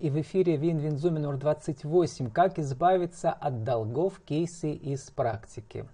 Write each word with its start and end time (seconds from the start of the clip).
И 0.00 0.10
в 0.10 0.20
эфире 0.20 0.56
Вин-Вин 0.56 0.96
номер 0.96 1.36
28. 1.36 2.30
Как 2.30 2.60
избавиться 2.60 3.32
от 3.32 3.64
долгов, 3.64 4.20
кейсы 4.20 4.72
из 4.72 5.10
практики. 5.10 5.88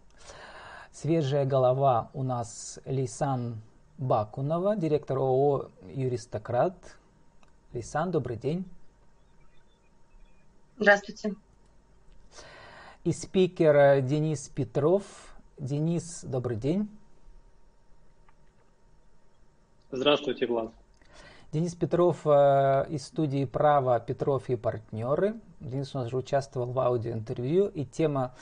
Свежая 0.92 1.46
голова 1.46 2.10
у 2.12 2.22
нас 2.22 2.78
Лейсан 2.84 3.62
Бакунова, 3.96 4.76
директор 4.76 5.16
ООО 5.16 5.70
«Юристократ». 5.88 6.74
Лейсан, 7.72 8.10
добрый 8.10 8.36
день. 8.36 8.66
Здравствуйте. 10.78 11.34
И 13.04 13.12
спикер 13.12 14.02
Денис 14.02 14.50
Петров. 14.50 15.34
Денис, 15.56 16.24
добрый 16.24 16.58
день. 16.58 16.90
Здравствуйте, 19.90 20.46
Влад. 20.46 20.72
Денис 21.54 21.72
Петров 21.76 22.22
э, 22.24 22.86
из 22.88 23.06
студии 23.06 23.44
«Право. 23.44 24.00
Петров 24.00 24.50
и 24.50 24.56
партнеры». 24.56 25.36
Денис 25.60 25.94
у 25.94 25.98
нас 25.98 26.08
уже 26.08 26.16
участвовал 26.16 26.72
в 26.72 26.80
аудиоинтервью, 26.80 27.68
и 27.68 27.84
тема 27.84 28.34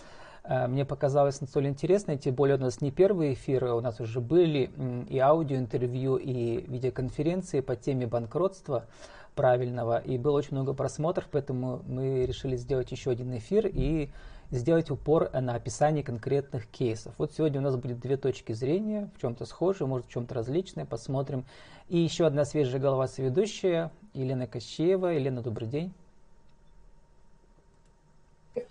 э, 0.44 0.66
мне 0.66 0.86
показалась 0.86 1.36
столь 1.36 1.66
интересной, 1.66 2.16
тем 2.16 2.34
более 2.34 2.56
у 2.56 2.60
нас 2.60 2.80
не 2.80 2.90
первые 2.90 3.34
эфиры, 3.34 3.74
у 3.74 3.82
нас 3.82 4.00
уже 4.00 4.22
были 4.22 4.70
и 5.10 5.18
аудиоинтервью, 5.18 6.16
и 6.16 6.62
видеоконференции 6.66 7.60
по 7.60 7.76
теме 7.76 8.06
банкротства 8.06 8.86
правильного, 9.34 9.98
и 9.98 10.16
было 10.16 10.38
очень 10.38 10.52
много 10.52 10.72
просмотров, 10.72 11.28
поэтому 11.30 11.82
мы 11.86 12.24
решили 12.24 12.56
сделать 12.56 12.92
еще 12.92 13.10
один 13.10 13.36
эфир 13.36 13.66
и 13.66 14.08
сделать 14.52 14.90
упор 14.90 15.30
на 15.32 15.54
описание 15.54 16.04
конкретных 16.04 16.66
кейсов. 16.68 17.14
Вот 17.18 17.32
сегодня 17.32 17.58
у 17.58 17.62
нас 17.62 17.74
будет 17.76 17.98
две 17.98 18.16
точки 18.16 18.52
зрения, 18.52 19.10
в 19.16 19.20
чем-то 19.20 19.46
схожие, 19.46 19.88
может 19.88 20.06
в 20.06 20.10
чем-то 20.10 20.34
различные, 20.34 20.86
посмотрим. 20.86 21.44
И 21.88 21.98
еще 21.98 22.26
одна 22.26 22.44
свежая 22.44 22.80
голова 22.80 23.08
соведущая, 23.08 23.90
Елена 24.12 24.46
Кощеева. 24.46 25.06
Елена, 25.06 25.42
добрый 25.42 25.68
день. 25.68 25.92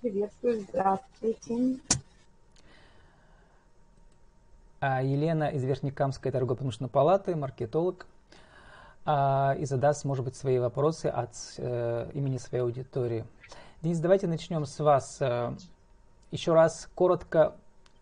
Приветствую, 0.02 0.62
здравствуйте. 0.62 1.80
А 4.80 5.02
Елена 5.02 5.46
из 5.50 5.64
Верхнекамской 5.64 6.32
торгово-промышленной 6.32 6.90
палаты, 6.90 7.36
маркетолог, 7.36 8.06
а, 9.06 9.56
и 9.60 9.66
задаст, 9.66 10.06
может 10.06 10.24
быть, 10.24 10.36
свои 10.36 10.60
вопросы 10.60 11.08
от 11.08 11.36
э, 11.58 12.12
имени 12.14 12.38
своей 12.38 12.64
аудитории. 12.64 13.26
Денис, 13.82 14.00
давайте 14.00 14.28
начнем 14.28 14.64
с 14.66 14.80
вас. 14.80 15.18
Еще 16.32 16.54
раз 16.54 16.90
коротко, 16.96 17.56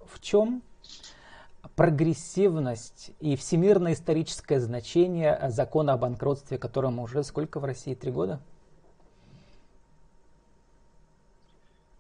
в 0.05 0.21
чем 0.21 0.61
прогрессивность 1.75 3.11
и 3.19 3.35
всемирное 3.35 3.93
историческое 3.93 4.59
значение 4.59 5.39
закона 5.49 5.93
о 5.93 5.97
банкротстве, 5.97 6.57
которому 6.57 7.03
уже 7.03 7.23
сколько 7.23 7.59
в 7.59 7.65
России? 7.65 7.95
Три 7.95 8.11
года? 8.11 8.39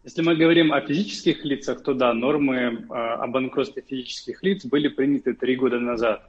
Если 0.03 0.21
мы 0.21 0.35
говорим 0.35 0.71
о 0.71 0.81
физических 0.81 1.43
лицах, 1.43 1.83
то 1.83 1.93
да, 1.93 2.13
нормы 2.13 2.55
э, 2.55 2.93
о 2.93 3.27
банкротстве 3.27 3.83
физических 3.85 4.41
лиц 4.43 4.65
были 4.65 4.87
приняты 4.87 5.33
три 5.33 5.55
года 5.55 5.79
назад. 5.79 6.23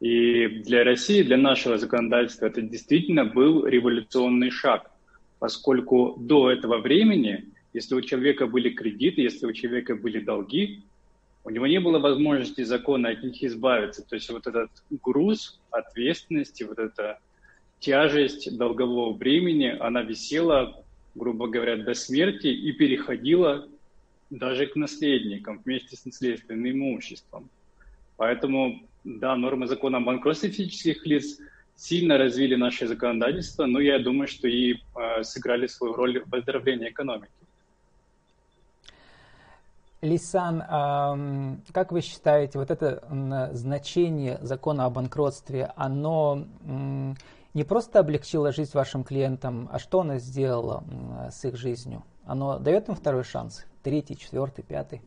И 0.00 0.48
для 0.48 0.84
России, 0.84 1.22
для 1.22 1.36
нашего 1.36 1.78
законодательства 1.78 2.46
это 2.46 2.62
действительно 2.62 3.24
был 3.24 3.66
революционный 3.66 4.50
шаг 4.50 4.90
поскольку 5.44 6.16
до 6.18 6.50
этого 6.50 6.78
времени, 6.78 7.44
если 7.74 7.94
у 7.94 8.00
человека 8.00 8.46
были 8.46 8.70
кредиты, 8.70 9.20
если 9.20 9.46
у 9.46 9.52
человека 9.52 9.94
были 9.94 10.20
долги, 10.20 10.82
у 11.44 11.50
него 11.50 11.66
не 11.66 11.78
было 11.78 11.98
возможности 11.98 12.62
закона 12.62 13.10
от 13.10 13.22
них 13.22 13.42
избавиться. 13.44 14.02
То 14.02 14.14
есть 14.14 14.30
вот 14.30 14.46
этот 14.46 14.70
груз 15.02 15.60
ответственности, 15.70 16.62
вот 16.62 16.78
эта 16.78 17.18
тяжесть 17.80 18.56
долгового 18.56 19.12
бремени, 19.12 19.76
она 19.78 20.00
висела, 20.00 20.82
грубо 21.14 21.48
говоря, 21.48 21.76
до 21.76 21.92
смерти 21.92 22.46
и 22.46 22.72
переходила 22.72 23.68
даже 24.30 24.66
к 24.66 24.74
наследникам 24.74 25.60
вместе 25.62 25.96
с 25.96 26.06
наследственным 26.06 26.70
имуществом. 26.70 27.50
Поэтому, 28.16 28.88
да, 29.04 29.36
нормы 29.36 29.66
закона 29.66 29.98
о 29.98 30.00
банкротстве 30.00 30.48
физических 30.48 31.04
лиц– 31.04 31.38
сильно 31.76 32.18
развили 32.18 32.54
наше 32.54 32.86
законодательство, 32.86 33.66
но 33.66 33.80
я 33.80 33.98
думаю, 33.98 34.28
что 34.28 34.48
и 34.48 34.74
э, 34.74 35.22
сыграли 35.22 35.66
свою 35.66 35.94
роль 35.94 36.22
в 36.24 36.34
оздоровлении 36.34 36.88
экономики. 36.88 37.32
Лисан, 40.04 40.60
как 41.72 41.90
вы 41.90 42.02
считаете, 42.02 42.58
вот 42.58 42.70
это 42.70 43.02
значение 43.52 44.38
закона 44.42 44.84
о 44.84 44.90
банкротстве, 44.90 45.72
оно 45.76 46.46
не 47.54 47.64
просто 47.64 48.00
облегчило 48.00 48.52
жизнь 48.52 48.72
вашим 48.74 49.02
клиентам, 49.02 49.68
а 49.72 49.78
что 49.78 50.00
оно 50.00 50.18
сделало 50.18 50.84
с 51.32 51.44
их 51.44 51.56
жизнью? 51.56 52.04
Оно 52.26 52.58
дает 52.58 52.88
им 52.88 52.94
второй 52.94 53.24
шанс? 53.24 53.64
Третий, 53.82 54.16
четвертый, 54.16 54.62
пятый? 54.62 55.02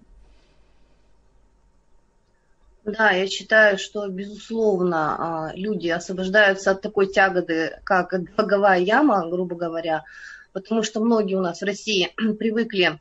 Да, 2.88 3.12
я 3.12 3.28
считаю, 3.28 3.78
что, 3.78 4.08
безусловно, 4.08 5.50
а, 5.50 5.52
люди 5.56 5.90
освобождаются 5.90 6.72
от 6.72 6.82
такой 6.82 7.08
тяготы, 7.08 7.82
как 7.84 8.14
долговая 8.38 8.80
яма, 8.80 9.28
грубо 9.30 9.58
говоря, 9.58 10.06
потому 10.54 10.84
что 10.84 11.02
многие 11.02 11.36
у 11.36 11.42
нас 11.42 11.60
в 11.60 11.66
России 11.66 12.14
привыкли 12.40 12.84
а, 12.84 13.00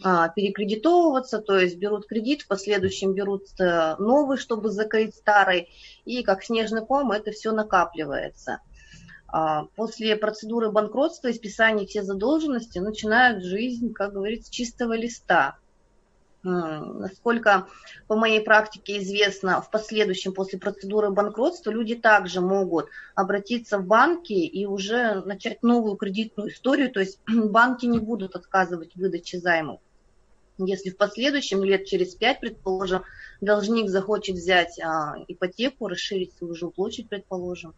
перекредитовываться, 0.00 1.40
то 1.40 1.58
есть 1.58 1.76
берут 1.76 2.06
кредит, 2.06 2.42
в 2.42 2.46
последующем 2.48 3.14
берут 3.14 3.46
э, 3.58 3.96
новый, 3.98 4.38
чтобы 4.38 4.70
закрыть 4.70 5.16
старый, 5.16 5.70
и 6.04 6.22
как 6.22 6.44
снежный 6.44 6.86
ком 6.86 7.10
это 7.10 7.32
все 7.32 7.52
накапливается. 7.52 8.60
А, 9.30 9.64
после 9.76 10.16
процедуры 10.16 10.70
банкротства 10.70 11.28
и 11.28 11.34
списания 11.34 11.86
все 11.86 12.02
задолженности 12.02 12.78
начинают 12.78 13.44
жизнь, 13.44 13.92
как 13.92 14.14
говорится, 14.14 14.48
с 14.48 14.50
чистого 14.50 14.94
листа. 14.94 15.58
Насколько 16.44 17.66
по 18.06 18.14
моей 18.14 18.40
практике 18.40 18.98
известно, 18.98 19.60
в 19.60 19.70
последующем 19.70 20.32
после 20.32 20.58
процедуры 20.58 21.10
банкротства 21.10 21.70
люди 21.70 21.96
также 21.96 22.40
могут 22.40 22.88
обратиться 23.16 23.78
в 23.78 23.86
банки 23.86 24.32
и 24.32 24.64
уже 24.64 25.20
начать 25.22 25.62
новую 25.62 25.96
кредитную 25.96 26.50
историю, 26.50 26.90
то 26.90 27.00
есть 27.00 27.18
банки 27.26 27.86
не 27.86 27.98
будут 27.98 28.36
отказывать 28.36 28.94
в 28.94 29.00
выдаче 29.00 29.40
займов. 29.40 29.80
Если 30.58 30.90
в 30.90 30.96
последующем, 30.96 31.62
лет 31.62 31.86
через 31.86 32.14
пять, 32.14 32.40
предположим, 32.40 33.02
должник 33.40 33.88
захочет 33.88 34.36
взять 34.36 34.78
а, 34.80 35.14
ипотеку, 35.28 35.86
расширить 35.86 36.36
свою 36.36 36.54
жилплощадь, 36.54 37.08
предположим, 37.08 37.74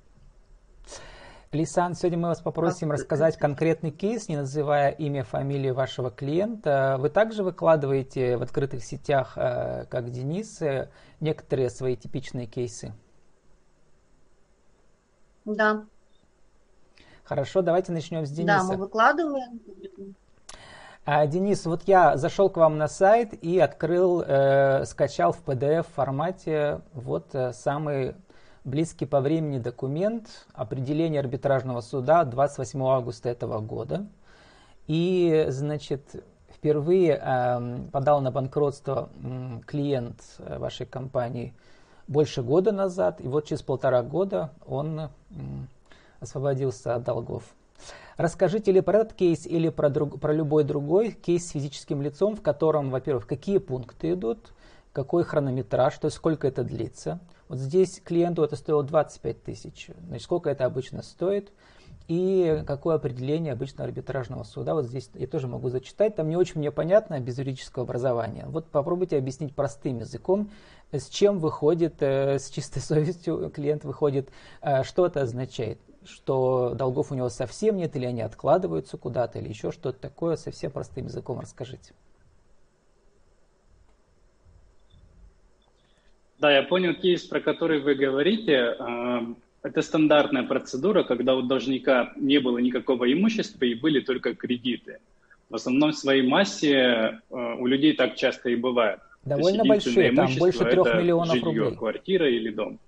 Лисан, 1.53 1.95
сегодня 1.95 2.17
мы 2.17 2.29
вас 2.29 2.41
попросим 2.41 2.93
рассказать 2.93 3.37
конкретный 3.37 3.91
кейс, 3.91 4.29
не 4.29 4.37
называя 4.37 4.91
имя, 4.93 5.25
фамилию 5.25 5.75
вашего 5.75 6.09
клиента. 6.09 6.97
Вы 7.01 7.11
также 7.11 7.43
выкладываете 7.43 8.37
в 8.37 8.43
открытых 8.43 8.85
сетях, 8.85 9.33
э, 9.37 9.85
как 9.87 10.11
Денис, 10.11 10.63
э, 10.63 10.91
некоторые 11.19 11.69
свои 11.71 11.97
типичные 11.97 12.47
кейсы? 12.47 12.93
Да. 15.45 15.87
Хорошо, 17.25 17.63
давайте 17.63 17.91
начнем 17.91 18.25
с 18.27 18.31
Дениса. 18.31 18.59
Да, 18.59 18.63
мы 18.63 18.77
выкладываем. 18.77 19.61
А, 21.06 21.27
Денис, 21.27 21.65
вот 21.65 21.84
я 21.87 22.19
зашел 22.19 22.50
к 22.50 22.59
вам 22.59 22.77
на 22.77 22.87
сайт 22.87 23.33
и 23.33 23.59
открыл, 23.59 24.22
э, 24.22 24.84
скачал 24.84 25.33
в 25.33 25.43
PDF 25.43 25.87
формате 25.94 26.83
вот 26.93 27.34
э, 27.34 27.55
самый 27.55 28.15
близкий 28.65 29.06
по 29.06 29.21
времени 29.21 29.59
документ 29.59 30.47
определения 30.53 31.21
арбитражного 31.21 31.81
суда 31.81 32.25
28 32.25 32.83
августа 32.83 33.31
этого 33.31 33.60
года. 33.60 34.06
И, 34.89 35.47
значит, 35.49 36.22
впервые 36.55 37.19
э, 37.19 37.78
подал 37.91 38.21
на 38.21 38.31
банкротство 38.31 39.09
э, 39.22 39.60
клиент 39.66 40.21
вашей 40.39 40.84
компании 40.84 41.55
больше 42.09 42.43
года 42.43 42.72
назад, 42.72 43.22
и 43.22 43.27
вот 43.27 43.47
через 43.47 43.62
полтора 43.62 44.03
года 44.03 44.50
он 44.66 45.00
э, 45.00 45.09
освободился 46.21 46.94
от 46.94 47.05
долгов. 47.05 47.44
Расскажите 48.21 48.71
ли 48.71 48.83
про 48.83 48.99
этот 48.99 49.15
кейс 49.15 49.47
или 49.47 49.71
про, 49.71 49.89
друг, 49.89 50.21
про 50.21 50.34
любой 50.34 50.63
другой 50.63 51.13
кейс 51.13 51.47
с 51.49 51.53
физическим 51.53 52.03
лицом, 52.03 52.37
в 52.37 52.43
котором, 52.43 52.91
во-первых, 52.91 53.27
какие 53.27 53.57
пункты 53.57 54.13
идут, 54.13 54.53
какой 54.93 55.25
хронометраж, 55.25 55.97
то 55.97 56.05
есть 56.05 56.19
сколько 56.19 56.47
это 56.47 56.63
длится. 56.63 57.19
Вот 57.49 57.57
здесь 57.57 57.99
клиенту 58.05 58.43
это 58.43 58.57
стоило 58.57 58.83
25 58.83 59.43
тысяч. 59.43 59.89
Значит, 60.07 60.25
сколько 60.25 60.51
это 60.51 60.67
обычно 60.67 61.01
стоит 61.01 61.51
и 62.09 62.63
какое 62.67 62.97
определение 62.97 63.55
обычного 63.55 63.89
арбитражного 63.89 64.43
суда. 64.43 64.75
Вот 64.75 64.84
здесь 64.84 65.09
я 65.15 65.27
тоже 65.27 65.49
могу 65.49 65.71
зачитать. 65.71 66.15
Там 66.15 66.28
не 66.28 66.37
очень 66.37 66.59
мне 66.59 66.71
понятно 66.71 67.21
без 67.21 67.39
юридического 67.39 67.84
образования. 67.84 68.45
Вот 68.49 68.66
попробуйте 68.66 69.16
объяснить 69.16 69.55
простым 69.55 70.01
языком, 70.01 70.51
с 70.93 71.09
чем 71.09 71.39
выходит, 71.39 72.03
э, 72.03 72.39
с 72.39 72.51
чистой 72.51 72.81
совестью 72.81 73.49
клиент 73.49 73.84
выходит, 73.84 74.28
э, 74.61 74.83
что 74.83 75.07
это 75.07 75.23
означает 75.23 75.78
что 76.05 76.75
долгов 76.75 77.13
у 77.13 77.15
него 77.15 77.29
совсем 77.29 77.77
нет, 77.77 77.95
или 77.97 78.07
они 78.07 78.23
откладываются 78.23 78.97
куда-то, 78.97 79.39
или 79.39 79.49
еще 79.49 79.73
что-то 79.73 79.99
такое, 79.99 80.37
совсем 80.37 80.71
простым 80.71 81.07
языком 81.07 81.41
расскажите. 81.41 81.93
Да, 86.39 86.51
я 86.51 86.63
понял 86.63 86.95
кейс, 86.95 87.25
про 87.25 87.41
который 87.41 87.81
вы 87.81 87.95
говорите. 87.95 88.75
А, 88.79 89.27
это 89.63 89.83
стандартная 89.83 90.45
процедура, 90.45 91.03
когда 91.03 91.37
у 91.37 91.43
должника 91.43 92.13
не 92.17 92.39
было 92.39 92.59
никакого 92.59 93.13
имущества 93.13 93.67
и 93.67 93.75
были 93.75 94.01
только 94.01 94.35
кредиты. 94.35 95.01
В 95.51 95.57
основном 95.57 95.93
в 95.93 95.97
своей 95.97 96.23
массе 96.23 96.73
э, 96.73 97.21
у 97.31 97.67
людей 97.67 97.93
так 97.95 98.15
часто 98.15 98.51
и 98.51 98.57
бывает. 98.57 99.01
Довольно 99.25 99.65
большие, 99.65 100.13
там 100.13 100.31
больше 100.39 100.65
трех 100.65 100.95
миллионов 100.95 101.35
жилье, 101.35 101.65
рублей. 101.65 101.77
квартира 101.77 102.31
или 102.31 102.51
дом. 102.51 102.79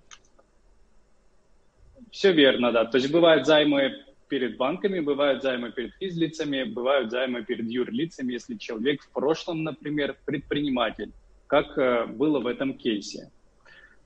Все 2.13 2.31
верно, 2.31 2.71
да. 2.71 2.85
То 2.85 2.99
есть 2.99 3.11
бывают 3.11 3.47
займы 3.47 4.03
перед 4.29 4.55
банками, 4.55 4.99
бывают 4.99 5.41
займы 5.41 5.71
перед 5.71 5.95
физлицами, 5.95 6.63
бывают 6.63 7.09
займы 7.09 7.43
перед 7.43 7.67
юрлицами, 7.67 8.33
если 8.33 8.55
человек 8.55 9.01
в 9.01 9.09
прошлом, 9.09 9.63
например, 9.63 10.15
предприниматель, 10.23 11.11
как 11.47 11.75
э, 11.75 12.05
было 12.05 12.39
в 12.39 12.45
этом 12.45 12.75
кейсе. 12.75 13.31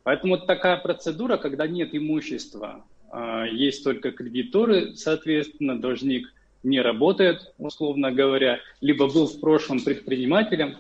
Поэтому 0.04 0.38
такая 0.38 0.78
процедура, 0.78 1.36
когда 1.36 1.68
нет 1.68 1.90
имущества, 1.94 2.86
э, 3.12 3.48
есть 3.52 3.84
только 3.84 4.12
кредиторы, 4.12 4.96
соответственно, 4.96 5.78
должник 5.78 6.34
не 6.64 6.80
работает, 6.80 7.54
условно 7.58 8.14
говоря, 8.14 8.60
либо 8.80 9.12
был 9.12 9.28
в 9.28 9.38
прошлом 9.42 9.82
предпринимателем, 9.82 10.78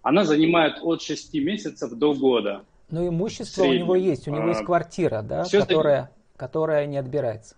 она 0.00 0.24
занимает 0.24 0.78
от 0.80 1.02
6 1.02 1.34
месяцев 1.34 1.92
до 1.92 2.14
года. 2.14 2.64
Но 2.90 3.06
имущество 3.06 3.64
у 3.64 3.72
него 3.74 3.96
есть, 3.96 4.26
у 4.28 4.30
него 4.30 4.48
есть 4.48 4.62
а, 4.62 4.64
квартира, 4.64 5.20
да, 5.20 5.44
которая, 5.44 6.10
которая 6.38 6.86
не 6.86 6.96
отбирается. 6.96 7.56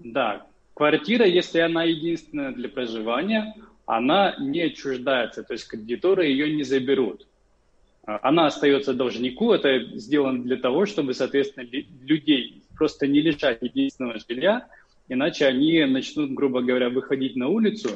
Да, 0.00 0.46
квартира, 0.74 1.26
если 1.26 1.60
она 1.60 1.84
единственная 1.84 2.52
для 2.52 2.68
проживания, 2.68 3.54
она 3.86 4.34
не 4.38 4.62
отчуждается, 4.62 5.44
то 5.44 5.52
есть 5.52 5.68
кредиторы 5.68 6.26
ее 6.26 6.52
не 6.52 6.62
заберут. 6.62 7.28
А, 8.06 8.18
она 8.22 8.46
остается 8.46 8.94
должнику, 8.94 9.52
это 9.52 9.84
сделано 9.98 10.42
для 10.42 10.56
того, 10.56 10.86
чтобы, 10.86 11.12
соответственно, 11.12 11.64
людей 11.64 12.64
просто 12.76 13.06
не 13.06 13.20
лишать 13.20 13.60
единственного 13.60 14.18
жилья, 14.18 14.66
иначе 15.08 15.46
они 15.46 15.84
начнут, 15.84 16.32
грубо 16.32 16.62
говоря, 16.62 16.88
выходить 16.88 17.36
на 17.36 17.48
улицу 17.48 17.90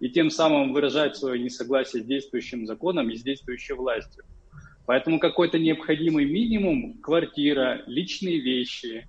и 0.00 0.08
тем 0.08 0.30
самым 0.30 0.72
выражать 0.72 1.16
свое 1.16 1.42
несогласие 1.42 2.02
с 2.02 2.06
действующим 2.06 2.66
законом 2.66 3.10
и 3.10 3.16
с 3.16 3.22
действующей 3.22 3.74
властью. 3.74 4.24
Поэтому 4.86 5.18
какой-то 5.18 5.58
необходимый 5.58 6.26
минимум, 6.26 6.98
квартира, 7.00 7.82
личные 7.86 8.38
вещи, 8.38 9.08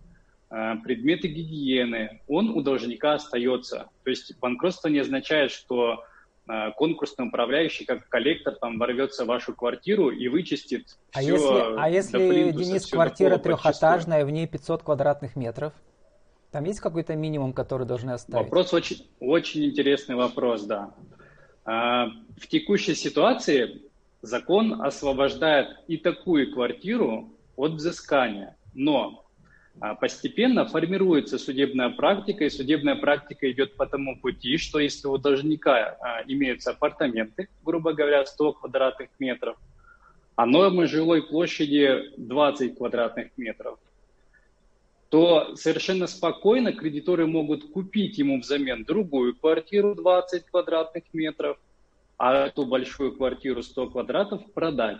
а, 0.49 0.77
предметы 0.77 1.27
гигиены, 1.27 2.21
он 2.27 2.49
у 2.49 2.61
должника 2.61 3.15
остается. 3.15 3.89
То 4.03 4.09
есть 4.09 4.37
банкротство 4.39 4.87
не 4.87 4.99
означает, 4.99 5.51
что 5.51 6.05
а, 6.47 6.71
конкурсный 6.71 7.27
управляющий, 7.27 7.85
как 7.85 8.07
коллектор, 8.07 8.55
там 8.55 8.77
ворвется 8.77 9.25
в 9.25 9.27
вашу 9.27 9.53
квартиру 9.53 10.11
и 10.11 10.27
вычистит 10.27 10.97
а 11.11 11.19
все 11.19 11.33
если, 11.33 11.79
А 11.79 11.89
если, 11.89 12.51
Денис, 12.51 12.85
квартира 12.85 13.37
трехэтажная, 13.37 14.25
в 14.25 14.29
ней 14.29 14.47
500 14.47 14.83
квадратных 14.83 15.35
метров? 15.35 15.73
Там 16.51 16.63
есть 16.63 16.79
какой-то 16.79 17.15
минимум, 17.15 17.51
который 17.51 17.85
должны 17.85 18.11
оставить? 18.11 18.45
Вопрос 18.45 18.73
очень, 18.73 19.09
очень 19.19 19.65
интересный 19.65 20.15
вопрос, 20.15 20.63
да. 20.63 20.93
А, 21.65 22.05
в 22.37 22.47
текущей 22.47 22.95
ситуации 22.95 23.81
закон 24.25 24.81
освобождает 24.81 25.67
и 25.87 25.97
такую 25.97 26.51
квартиру 26.51 27.29
от 27.55 27.73
взыскания, 27.73 28.57
но 28.73 29.25
а 29.79 29.93
постепенно 29.93 30.65
формируется 30.65 31.37
судебная 31.37 31.89
практика, 31.89 32.45
и 32.45 32.49
судебная 32.49 32.95
практика 32.95 33.51
идет 33.51 33.75
по 33.75 33.85
тому 33.85 34.17
пути, 34.17 34.57
что 34.57 34.79
если 34.79 35.07
у 35.07 35.17
должника 35.17 35.97
а, 35.99 36.23
имеются 36.27 36.71
апартаменты, 36.71 37.49
грубо 37.63 37.91
говоря, 37.91 38.25
100 38.25 38.53
квадратных 38.53 39.09
метров, 39.19 39.57
а 40.37 40.45
нормы 40.45 40.87
жилой 40.87 41.23
площади 41.23 42.13
20 42.17 42.77
квадратных 42.77 43.37
метров, 43.37 43.77
то 45.09 45.55
совершенно 45.55 46.07
спокойно 46.07 46.71
кредиторы 46.71 47.27
могут 47.27 47.69
купить 47.71 48.17
ему 48.17 48.39
взамен 48.39 48.85
другую 48.85 49.35
квартиру 49.35 49.93
20 49.93 50.45
квадратных 50.45 51.03
метров, 51.13 51.57
а 52.17 52.47
эту 52.47 52.65
большую 52.65 53.15
квартиру 53.15 53.61
100 53.61 53.89
квадратов 53.89 54.53
продать. 54.53 54.99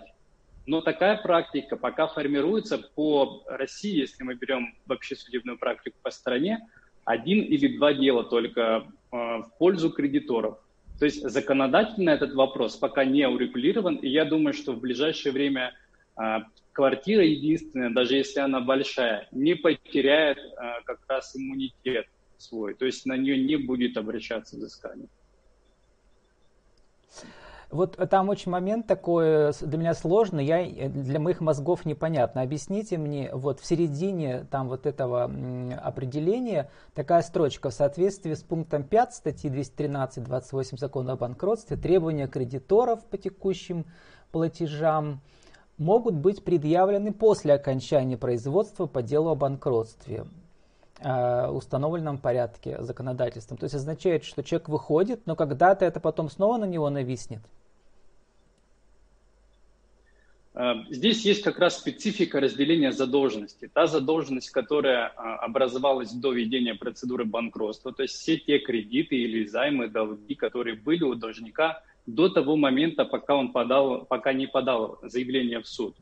Но 0.66 0.82
такая 0.82 1.18
практика 1.18 1.78
пока 1.78 2.08
формируется 2.08 2.78
по 2.78 3.44
России, 3.48 4.00
если 4.00 4.24
мы 4.24 4.36
берем 4.36 4.76
вообще 4.88 5.16
судебную 5.16 5.58
практику 5.58 5.98
по 6.02 6.10
стране, 6.10 6.68
один 7.04 7.42
или 7.42 7.78
два 7.78 7.94
дела 7.94 8.24
только 8.24 8.88
э, 9.12 9.16
в 9.16 9.52
пользу 9.60 9.92
кредиторов. 9.92 10.58
То 11.00 11.06
есть 11.06 11.22
законодательно 11.30 12.10
этот 12.10 12.34
вопрос 12.34 12.78
пока 12.78 13.06
не 13.06 13.28
урегулирован, 13.28 13.96
и 13.98 14.08
я 14.08 14.26
думаю, 14.26 14.54
что 14.54 14.74
в 14.74 14.80
ближайшее 14.80 15.34
время 15.34 15.74
э, 16.20 16.40
квартира 16.72 17.24
единственная, 17.24 17.92
даже 17.92 18.16
если 18.16 18.40
она 18.40 18.60
большая, 18.60 19.28
не 19.32 19.54
потеряет 19.54 20.40
э, 20.40 20.82
как 20.86 21.00
раз 21.08 21.36
иммунитет 21.36 22.08
свой, 22.38 22.74
то 22.74 22.86
есть 22.86 23.06
на 23.06 23.16
нее 23.18 23.38
не 23.38 23.56
будет 23.56 23.98
обращаться 23.98 24.56
взыскание. 24.56 25.08
Вот 27.72 27.98
там 28.10 28.30
очень 28.30 28.52
момент 28.52 28.88
такой 28.88 29.52
для 29.62 29.78
меня 29.78 29.94
сложный, 29.96 30.46
я, 30.46 30.90
для 30.90 31.20
моих 31.20 31.42
мозгов 31.42 31.86
непонятно. 31.86 32.42
Объясните 32.42 32.98
мне, 32.98 33.30
вот 33.34 33.60
в 33.60 33.66
середине 33.66 34.46
там 34.52 34.70
вот 34.70 34.86
этого 34.86 35.30
определения 35.84 36.70
такая 36.94 37.22
строчка 37.22 37.72
в 37.72 37.74
соответствии 37.74 38.34
с 38.34 38.44
пунктом 38.44 38.84
5 38.84 39.14
статьи 39.16 39.50
213-28 39.50 40.78
закона 40.78 41.14
о 41.14 41.18
банкротстве 41.18 41.76
требования 41.76 42.28
кредиторов 42.28 43.04
по 43.06 43.18
текущим 43.18 43.86
платежам 44.32 45.22
могут 45.78 46.16
быть 46.16 46.44
предъявлены 46.44 47.12
после 47.12 47.54
окончания 47.54 48.18
производства 48.18 48.86
по 48.86 49.02
делу 49.02 49.32
о 49.32 49.36
банкротстве 49.36 50.26
э, 50.26 50.45
установленном 51.02 52.18
порядке 52.18 52.82
законодательством. 52.82 53.58
То 53.58 53.66
есть 53.66 53.76
означает, 53.76 54.24
что 54.24 54.44
человек 54.44 54.70
выходит, 54.70 55.22
но 55.26 55.36
когда-то 55.36 55.86
это 55.86 56.00
потом 56.00 56.30
снова 56.30 56.58
на 56.58 56.66
него 56.66 56.90
нависнет. 56.90 57.42
Э, 60.56 60.76
здесь 60.90 61.26
есть 61.26 61.44
как 61.44 61.60
раз 61.60 61.78
специфика 61.78 62.40
разделения 62.40 62.92
задолженности. 62.92 63.70
Та 63.72 63.88
задолженность, 63.88 64.52
которая 64.52 65.08
а, 65.08 65.36
образовалась 65.38 66.12
до 66.12 66.32
введения 66.32 66.76
процедуры 66.76 67.26
банкротства, 67.26 67.92
то 67.92 68.04
есть 68.04 68.16
все 68.16 68.38
те 68.38 68.60
кредиты 68.60 69.16
или 69.16 69.46
займы, 69.46 69.90
долги, 69.90 70.34
которые 70.34 70.78
были 70.78 71.04
у 71.04 71.16
должника 71.16 71.84
до 72.06 72.30
того 72.30 72.56
момента, 72.56 73.04
пока 73.04 73.36
он 73.36 73.52
подал, 73.52 74.06
пока 74.06 74.32
не 74.32 74.48
подал 74.48 75.00
заявление 75.04 75.60
в 75.60 75.68
суд. 75.68 75.96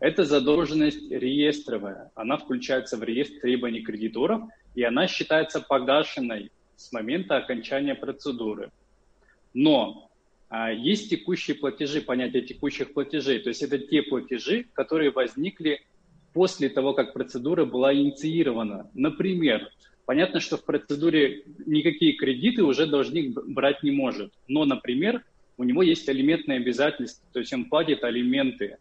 Это 0.00 0.24
задолженность 0.24 1.10
реестровая. 1.10 2.10
Она 2.14 2.36
включается 2.36 2.96
в 2.96 3.02
реестр 3.02 3.40
требований 3.40 3.82
кредиторов, 3.82 4.42
и 4.74 4.82
она 4.82 5.08
считается 5.08 5.60
погашенной 5.60 6.52
с 6.76 6.92
момента 6.92 7.36
окончания 7.36 7.96
процедуры. 7.96 8.70
Но 9.54 10.08
а, 10.48 10.70
есть 10.70 11.10
текущие 11.10 11.56
платежи, 11.56 12.00
понятие 12.00 12.42
текущих 12.42 12.92
платежей. 12.94 13.40
То 13.40 13.48
есть 13.48 13.62
это 13.62 13.78
те 13.78 14.02
платежи, 14.02 14.66
которые 14.72 15.10
возникли 15.10 15.80
после 16.32 16.68
того, 16.68 16.94
как 16.94 17.12
процедура 17.12 17.64
была 17.64 17.92
инициирована. 17.92 18.88
Например, 18.94 19.68
понятно, 20.06 20.38
что 20.38 20.56
в 20.56 20.64
процедуре 20.64 21.42
никакие 21.66 22.12
кредиты 22.12 22.62
уже 22.62 22.86
должник 22.86 23.34
брать 23.46 23.82
не 23.82 23.90
может. 23.90 24.32
Но, 24.46 24.64
например, 24.64 25.24
у 25.56 25.64
него 25.64 25.82
есть 25.82 26.08
алиментные 26.08 26.58
обязательства, 26.58 27.26
то 27.32 27.40
есть 27.40 27.52
он 27.52 27.64
платит 27.64 28.04
алименты. 28.04 28.78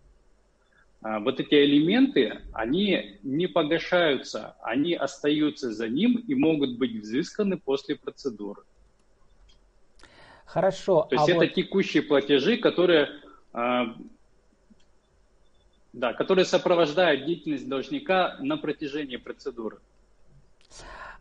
А, 1.02 1.20
вот 1.20 1.40
эти 1.40 1.56
алименты, 1.56 2.42
они 2.54 3.20
не 3.24 3.48
погашаются, 3.48 4.56
они 4.62 4.94
остаются 4.94 5.72
за 5.72 5.88
ним 5.88 6.16
и 6.16 6.34
могут 6.34 6.78
быть 6.78 6.96
взысканы 6.96 7.58
после 7.58 7.96
процедуры. 7.96 8.64
Хорошо. 10.46 11.08
То 11.10 11.16
есть 11.16 11.30
а 11.30 11.32
это 11.32 11.42
вот... 11.42 11.54
текущие 11.54 12.04
платежи, 12.04 12.58
которые, 12.58 13.10
э, 13.54 13.84
да, 15.94 16.14
которые 16.14 16.46
сопровождают 16.46 17.26
деятельность 17.26 17.68
должника 17.68 18.38
на 18.40 18.58
протяжении 18.58 19.18
процедуры. 19.18 19.80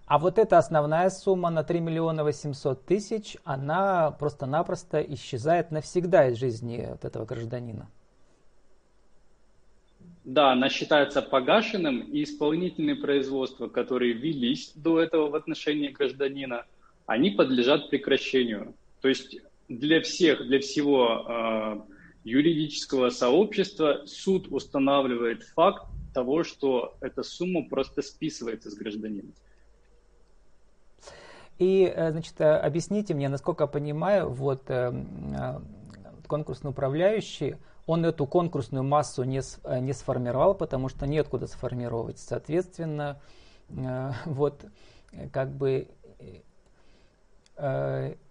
А 0.07 0.19
вот 0.19 0.39
эта 0.39 0.57
основная 0.57 1.11
сумма 1.11 1.51
на 1.51 1.65
3 1.65 1.81
миллиона 1.81 2.23
800 2.23 2.87
тысяч, 2.87 3.37
она 3.43 4.13
просто-напросто 4.13 5.01
исчезает 5.03 5.73
навсегда 5.73 6.29
из 6.29 6.39
жизни 6.39 6.87
вот 6.89 7.05
этого 7.05 7.25
гражданина. 7.25 7.91
Да, 10.27 10.51
она 10.51 10.69
считается 10.69 11.23
погашенным, 11.23 12.01
и 12.01 12.25
исполнительные 12.25 12.97
производства, 12.97 13.69
которые 13.69 14.13
велись 14.13 14.73
до 14.75 15.01
этого 15.01 15.31
в 15.31 15.37
отношении 15.37 15.87
гражданина, 15.87 16.65
они 17.07 17.31
подлежат 17.31 17.91
прекращению. 17.91 18.75
То 19.01 19.09
есть 19.09 19.39
для 19.69 20.01
всех, 20.01 20.45
для 20.45 20.59
всего 20.59 21.25
э, 21.29 21.81
юридического 22.25 23.11
сообщества 23.11 24.03
суд 24.07 24.49
устанавливает 24.51 25.45
факт 25.45 25.85
того, 26.13 26.43
что 26.43 26.97
эта 27.01 27.23
сумма 27.23 27.63
просто 27.69 28.03
списывается 28.03 28.69
с 28.69 28.75
гражданина. 28.75 29.31
И, 31.61 31.85
э, 31.85 32.11
значит, 32.11 32.41
э, 32.41 32.53
объясните 32.53 33.15
мне, 33.15 33.29
насколько 33.29 33.63
я 33.63 33.69
понимаю, 33.69 34.29
вот 34.31 34.69
конкурсный 36.27 36.73
управляющий, 36.73 37.59
он 37.87 38.05
эту 38.05 38.27
конкурсную 38.27 38.85
массу 38.85 39.23
не, 39.25 39.41
не 39.81 39.93
сформировал, 39.93 40.55
потому 40.55 40.89
что 40.89 41.07
неоткуда 41.07 41.47
сформировать. 41.47 42.19
Соответственно, 42.19 43.21
вот 44.25 44.65
как 45.33 45.51
бы 45.51 45.89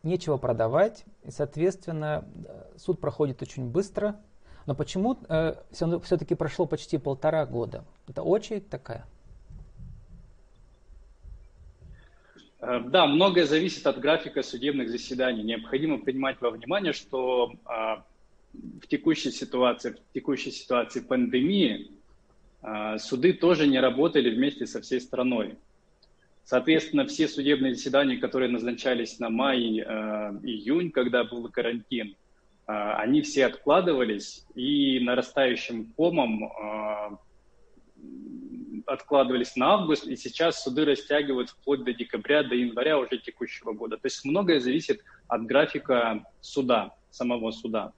нечего 0.04 0.38
продавать, 0.38 1.04
соответственно, 1.30 2.26
суд 2.78 3.00
проходит 3.00 3.42
очень 3.42 3.72
быстро. 3.72 4.18
Но 4.66 4.74
почему 4.74 5.18
э, 5.30 5.56
все-таки 5.72 6.36
прошло 6.36 6.66
почти 6.66 6.98
полтора 6.98 7.46
года? 7.46 7.86
Это 8.08 8.24
очередь 8.24 8.70
такая? 8.70 9.06
Э, 12.60 12.80
да, 12.80 13.06
многое 13.06 13.46
зависит 13.46 13.86
от 13.86 14.00
графика 14.00 14.42
судебных 14.42 14.90
заседаний. 14.90 15.44
Необходимо 15.44 16.00
принимать 16.00 16.42
во 16.42 16.50
внимание, 16.50 16.94
что 16.94 17.54
а, 17.66 18.04
в 18.82 18.88
текущей 18.88 19.32
ситуации, 19.32 19.92
в 19.92 20.14
текущей 20.14 20.52
ситуации 20.52 21.00
пандемии 21.00 21.92
а, 22.62 22.98
суды 22.98 23.34
тоже 23.34 23.68
не 23.68 23.80
работали 23.80 24.34
вместе 24.34 24.66
со 24.66 24.82
всей 24.82 25.02
страной. 25.02 25.58
Соответственно, 26.44 27.06
все 27.06 27.28
судебные 27.28 27.74
заседания, 27.74 28.18
которые 28.18 28.52
назначались 28.52 29.18
на 29.20 29.30
май, 29.30 29.80
э, 29.80 29.84
июнь, 30.44 30.92
когда 30.92 31.24
был 31.24 31.50
карантин, 31.50 32.10
э, 32.10 32.72
они 32.72 33.24
все 33.24 33.48
откладывались 33.48 34.46
и 34.54 35.00
нарастающим 35.00 35.92
комом 35.98 36.52
откладывались 38.86 39.56
на 39.56 39.74
август, 39.74 40.06
и 40.08 40.16
сейчас 40.16 40.64
суды 40.64 40.86
растягивают 40.86 41.50
вплоть 41.50 41.84
до 41.84 41.94
декабря, 41.94 42.44
до 42.44 42.56
января 42.56 43.00
уже 43.00 43.18
текущего 43.18 43.74
года. 43.74 43.98
То 43.98 44.06
есть 44.06 44.24
многое 44.26 44.60
зависит 44.60 45.04
от 45.28 45.46
графика 45.46 46.24
суда, 46.42 46.94
самого 47.10 47.52
суда. 47.52 47.94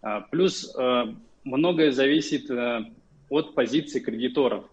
А, 0.00 0.20
плюс 0.20 0.74
э, 0.76 1.04
многое 1.44 1.92
зависит 1.92 2.50
э, 2.50 2.84
от 3.30 3.54
позиции 3.54 4.00
кредиторов. 4.00 4.64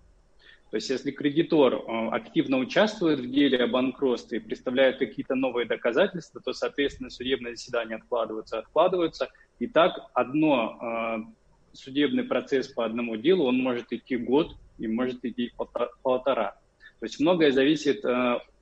То 0.72 0.78
есть 0.78 0.90
если 0.90 1.12
кредитор 1.12 1.84
активно 2.12 2.58
участвует 2.58 3.20
в 3.20 3.32
деле 3.32 3.60
о 3.60 3.68
банкротстве 3.68 4.40
и 4.40 4.42
представляет 4.42 4.98
какие-то 4.98 5.36
новые 5.36 5.66
доказательства, 5.66 6.42
то, 6.42 6.52
соответственно, 6.52 7.10
судебные 7.10 7.56
заседания 7.56 7.96
откладываются, 7.96 8.60
откладываются. 8.60 9.30
И 9.60 9.68
так 9.68 9.94
одно 10.14 11.24
судебный 11.72 12.24
процесс 12.24 12.68
по 12.68 12.84
одному 12.84 13.16
делу, 13.16 13.46
он 13.46 13.60
может 13.60 13.94
идти 13.94 14.18
год, 14.18 14.58
и 14.78 14.88
может 14.88 15.24
идти 15.24 15.54
полтора. 16.02 16.58
То 17.00 17.06
есть 17.06 17.22
многое 17.22 17.52
зависит 17.52 18.04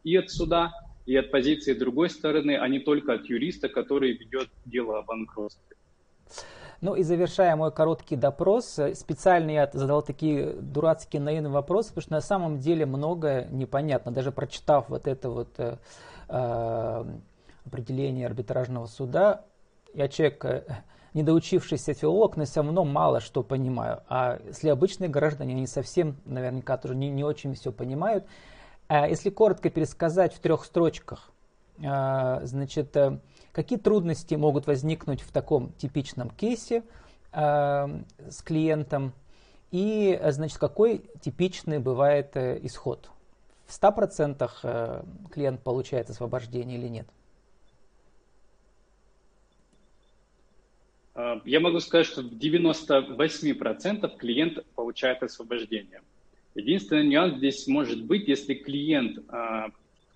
и 0.04 0.16
от 0.16 0.30
суда, 0.30 0.72
и 1.06 1.16
от 1.16 1.32
позиции 1.32 1.74
другой 1.74 2.10
стороны, 2.10 2.58
а 2.58 2.68
не 2.68 2.80
только 2.80 3.14
от 3.14 3.26
юриста, 3.26 3.70
который 3.70 4.12
ведет 4.12 4.50
дело 4.66 5.00
о 5.00 5.02
банкротстве. 5.02 5.78
Ну 6.84 6.96
и 6.96 7.04
завершая 7.04 7.56
мой 7.56 7.72
короткий 7.72 8.18
допрос, 8.18 8.78
э, 8.78 8.94
специально 8.94 9.52
я 9.52 9.70
задал 9.72 10.02
такие 10.02 10.52
дурацкие 10.52 11.22
наивные 11.22 11.50
вопросы, 11.50 11.92
потому 11.92 12.02
что 12.02 12.12
на 12.12 12.20
самом 12.20 12.60
деле 12.60 12.86
многое 12.86 13.48
непонятно. 13.52 14.12
Даже 14.12 14.34
прочитав 14.34 14.90
вот 14.90 15.08
это 15.08 15.30
вот 15.30 15.58
э, 15.60 15.78
э 16.28 17.06
определение 17.66 18.28
арбитражного 18.28 18.88
суда, 18.88 19.46
я 19.94 20.10
человек 20.10 20.44
э, 20.44 20.64
недоучившийся 21.14 21.94
филолог, 21.94 22.36
но 22.36 22.44
все 22.44 22.62
равно 22.62 22.84
мало 22.84 23.22
что 23.22 23.44
понимаю. 23.44 24.02
А 24.10 24.42
если 24.46 24.68
обычные 24.68 25.10
граждане, 25.10 25.54
они 25.54 25.68
совсем 25.68 26.18
наверняка 26.26 26.76
тоже 26.76 26.96
не, 26.96 27.10
не 27.10 27.24
очень 27.24 27.54
все 27.54 27.72
понимают. 27.72 28.26
А 28.90 29.08
если 29.08 29.30
коротко 29.30 29.70
пересказать 29.70 30.34
в 30.34 30.40
трех 30.40 30.66
строчках, 30.66 31.32
значит, 31.78 32.98
какие 33.54 33.80
трудности 33.80 34.36
могут 34.36 34.68
возникнуть 34.68 35.22
в 35.22 35.32
таком 35.32 35.72
типичном 35.74 36.30
кейсе 36.32 36.84
а, 37.32 37.90
с 38.30 38.42
клиентом 38.42 39.14
и, 39.72 40.20
значит, 40.30 40.60
какой 40.60 41.02
типичный 41.22 41.80
бывает 41.80 42.36
э, 42.36 42.60
исход? 42.62 43.10
В 43.66 43.72
100% 43.72 44.52
э, 44.62 45.04
клиент 45.32 45.64
получает 45.64 46.12
освобождение 46.12 46.78
или 46.78 46.88
нет? 46.88 47.08
А, 51.16 51.42
я 51.44 51.60
могу 51.60 51.80
сказать, 51.80 52.06
что 52.06 52.22
в 52.22 52.34
98% 52.34 54.18
клиент 54.18 54.64
получает 54.76 55.24
освобождение. 55.24 56.02
Единственный 56.54 57.08
нюанс 57.08 57.38
здесь 57.38 57.66
может 57.68 58.04
быть, 58.04 58.28
если 58.28 58.54
клиент 58.54 59.24
а, 59.30 59.72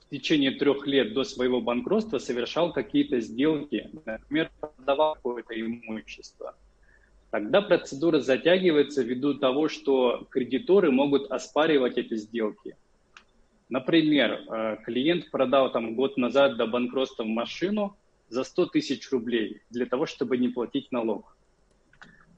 в 0.08 0.10
течение 0.10 0.52
трех 0.52 0.88
лет 0.88 1.14
до 1.14 1.24
своего 1.26 1.60
банкротства 1.60 2.18
совершал 2.18 2.72
какие-то 2.72 3.20
сделки, 3.20 3.90
например, 4.06 4.50
продавал 4.60 5.16
какое-то 5.16 5.60
имущество. 5.60 6.56
Тогда 7.30 7.62
процедура 7.62 8.22
затягивается 8.22 9.04
ввиду 9.04 9.34
того, 9.34 9.68
что 9.68 10.26
кредиторы 10.30 10.92
могут 10.92 11.30
оспаривать 11.30 11.98
эти 11.98 12.16
сделки. 12.16 12.78
Например, 13.68 14.40
а, 14.48 14.78
клиент 14.78 15.30
продал 15.30 15.72
там 15.74 15.94
год 15.94 16.16
назад 16.16 16.56
до 16.56 16.68
банкротства 16.68 17.26
машину, 17.26 17.98
за 18.30 18.44
100 18.44 18.68
тысяч 18.68 19.10
рублей 19.12 19.62
для 19.70 19.86
того, 19.86 20.06
чтобы 20.06 20.38
не 20.38 20.50
платить 20.50 20.92
налог. 20.92 21.37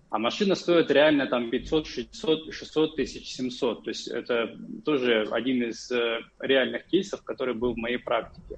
А 0.10 0.18
машина 0.18 0.56
стоит 0.56 0.90
реально 0.90 1.28
там 1.28 1.52
500, 1.52 1.88
600, 1.88 2.54
600 2.54 2.96
тысяч, 2.96 3.28
700. 3.36 3.84
То 3.84 3.90
есть 3.90 4.08
это 4.08 4.58
тоже 4.84 5.28
один 5.30 5.64
из 5.64 5.92
э, 5.92 6.20
реальных 6.40 6.86
кейсов, 6.88 7.22
который 7.24 7.54
был 7.54 7.74
в 7.74 7.78
моей 7.78 7.98
практике. 7.98 8.58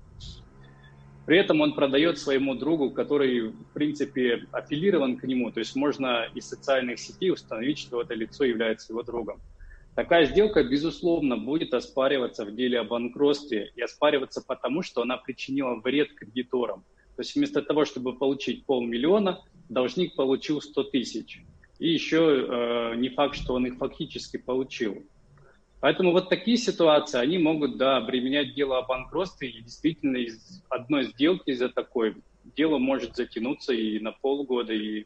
При 1.25 1.37
этом 1.37 1.59
он 1.61 1.73
продает 1.73 2.17
своему 2.17 2.55
другу, 2.55 2.91
который, 2.91 3.49
в 3.49 3.73
принципе, 3.73 4.47
аффилирован 4.51 5.17
к 5.17 5.23
нему. 5.23 5.51
То 5.51 5.59
есть 5.59 5.75
можно 5.75 6.25
из 6.33 6.47
социальных 6.47 6.99
сетей 6.99 7.31
установить, 7.31 7.79
что 7.79 8.01
это 8.01 8.13
лицо 8.13 8.45
является 8.45 8.93
его 8.93 9.03
другом. 9.03 9.41
Такая 9.93 10.25
сделка, 10.25 10.63
безусловно, 10.63 11.35
будет 11.35 11.73
оспариваться 11.73 12.45
в 12.45 12.55
деле 12.55 12.79
о 12.79 12.85
банкротстве 12.85 13.71
и 13.75 13.81
оспариваться 13.81 14.41
потому, 14.41 14.83
что 14.83 15.01
она 15.01 15.17
причинила 15.17 15.75
вред 15.75 16.13
кредиторам. 16.15 16.85
То 17.17 17.23
есть 17.23 17.35
вместо 17.35 17.61
того, 17.61 17.83
чтобы 17.83 18.17
получить 18.17 18.65
полмиллиона, 18.65 19.41
должник 19.71 20.15
получил 20.15 20.61
100 20.61 20.83
тысяч. 20.85 21.43
И 21.79 21.89
еще 21.89 22.45
э, 22.47 22.95
не 22.95 23.09
факт, 23.09 23.35
что 23.35 23.55
он 23.55 23.65
их 23.65 23.77
фактически 23.77 24.37
получил. 24.37 25.03
Поэтому 25.79 26.11
вот 26.11 26.29
такие 26.29 26.57
ситуации, 26.57 27.17
они 27.19 27.39
могут, 27.39 27.77
да, 27.77 27.97
обременять 27.97 28.53
дело 28.53 28.77
о 28.77 28.83
банкротстве. 28.83 29.49
И 29.49 29.63
действительно 29.63 30.17
из 30.17 30.61
одной 30.69 31.05
сделки 31.05 31.49
из-за 31.49 31.69
такой 31.69 32.17
дело 32.55 32.77
может 32.77 33.15
затянуться 33.15 33.73
и 33.73 33.99
на 33.99 34.11
полгода, 34.11 34.73
и, 34.73 35.05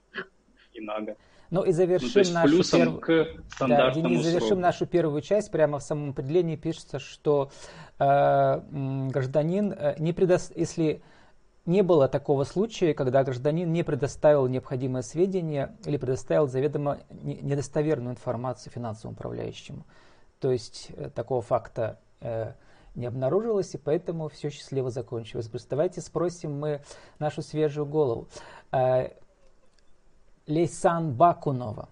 и 0.73 0.81
на 0.81 0.99
год. 0.99 1.17
Ну 1.51 1.63
и 1.63 1.71
завершим 1.71 2.23
ну, 2.25 2.33
нашу 2.33 2.71
перв... 2.71 2.99
к 2.99 3.27
да, 3.59 3.91
Денис, 3.91 4.23
завершим 4.23 4.47
сроку. 4.47 4.61
нашу 4.61 4.85
первую 4.87 5.21
часть. 5.21 5.51
Прямо 5.51 5.79
в 5.79 5.83
самом 5.83 6.09
определении 6.09 6.57
пишется, 6.57 6.99
что 6.99 7.51
э, 7.99 8.61
гражданин 9.09 9.71
э, 9.71 9.95
не 9.99 10.11
предоставит, 10.11 10.59
если 10.59 11.01
не 11.65 11.81
было 11.81 12.07
такого 12.07 12.43
случая, 12.43 12.93
когда 12.93 13.23
гражданин 13.23 13.71
не 13.71 13.83
предоставил 13.83 14.47
необходимые 14.47 15.03
сведения 15.03 15.75
или 15.85 15.97
предоставил 15.97 16.47
заведомо 16.47 16.99
недостоверную 17.21 18.13
информацию 18.13 18.71
финансовому 18.71 19.15
управляющему. 19.15 19.85
То 20.39 20.51
есть 20.51 20.91
э, 20.95 21.09
такого 21.09 21.41
факта 21.41 21.99
э, 22.21 22.53
не 22.93 23.07
обнаружилось, 23.07 23.73
и 23.73 23.77
поэтому 23.77 24.29
все 24.29 24.49
счастливо 24.49 24.91
закончилось. 24.91 25.49
Давайте 25.69 26.01
спросим 26.01 26.59
мы 26.59 26.81
нашу 27.19 27.41
свежую 27.41 27.85
голову. 27.85 28.27
Э, 28.71 29.09
Лейсан 30.45 31.13
Бакунова. 31.13 31.89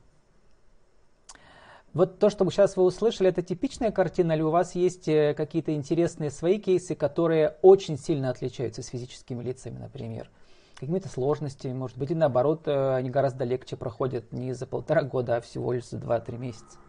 Вот 1.93 2.17
то, 2.17 2.31
что 2.31 2.49
сейчас 2.49 2.75
вы 2.75 2.83
услышали, 2.83 3.29
это 3.29 3.43
типичная 3.43 3.91
картина, 3.91 4.31
или 4.31 4.41
у 4.41 4.49
вас 4.49 4.73
есть 4.73 5.07
э, 5.07 5.35
какие-то 5.35 5.75
интересные 5.75 6.31
свои 6.31 6.57
кейсы, 6.57 6.95
которые 6.95 7.57
очень 7.61 7.99
сильно 7.99 8.31
отличаются 8.31 8.81
с 8.81 8.87
физическими 8.87 9.43
лицами, 9.43 9.77
например? 9.77 10.31
Какими-то 10.73 11.07
сложностями, 11.07 11.73
может 11.73 11.99
быть, 11.99 12.09
и 12.09 12.15
наоборот, 12.15 12.67
э, 12.67 12.95
они 12.95 13.11
гораздо 13.11 13.43
легче 13.43 13.75
проходят 13.75 14.31
не 14.31 14.53
за 14.53 14.65
полтора 14.65 15.03
года, 15.03 15.35
а 15.35 15.41
всего 15.41 15.71
лишь 15.71 15.85
за 15.85 15.99
два-три 15.99 16.37
месяца? 16.37 16.79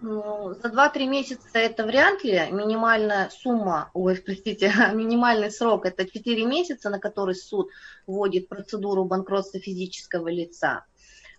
Ну, 0.00 0.54
за 0.54 0.68
2-3 0.68 1.06
месяца 1.08 1.58
это 1.58 1.84
вряд 1.84 2.22
ли. 2.22 2.40
Минимальная 2.52 3.30
сумма, 3.30 3.90
ой, 3.94 4.14
простите, 4.14 4.72
минимальный 4.94 5.50
срок 5.50 5.86
это 5.86 6.08
4 6.08 6.46
месяца, 6.46 6.88
на 6.88 7.00
который 7.00 7.34
суд 7.34 7.68
вводит 8.06 8.48
процедуру 8.48 9.04
банкротства 9.04 9.58
физического 9.58 10.28
лица. 10.28 10.84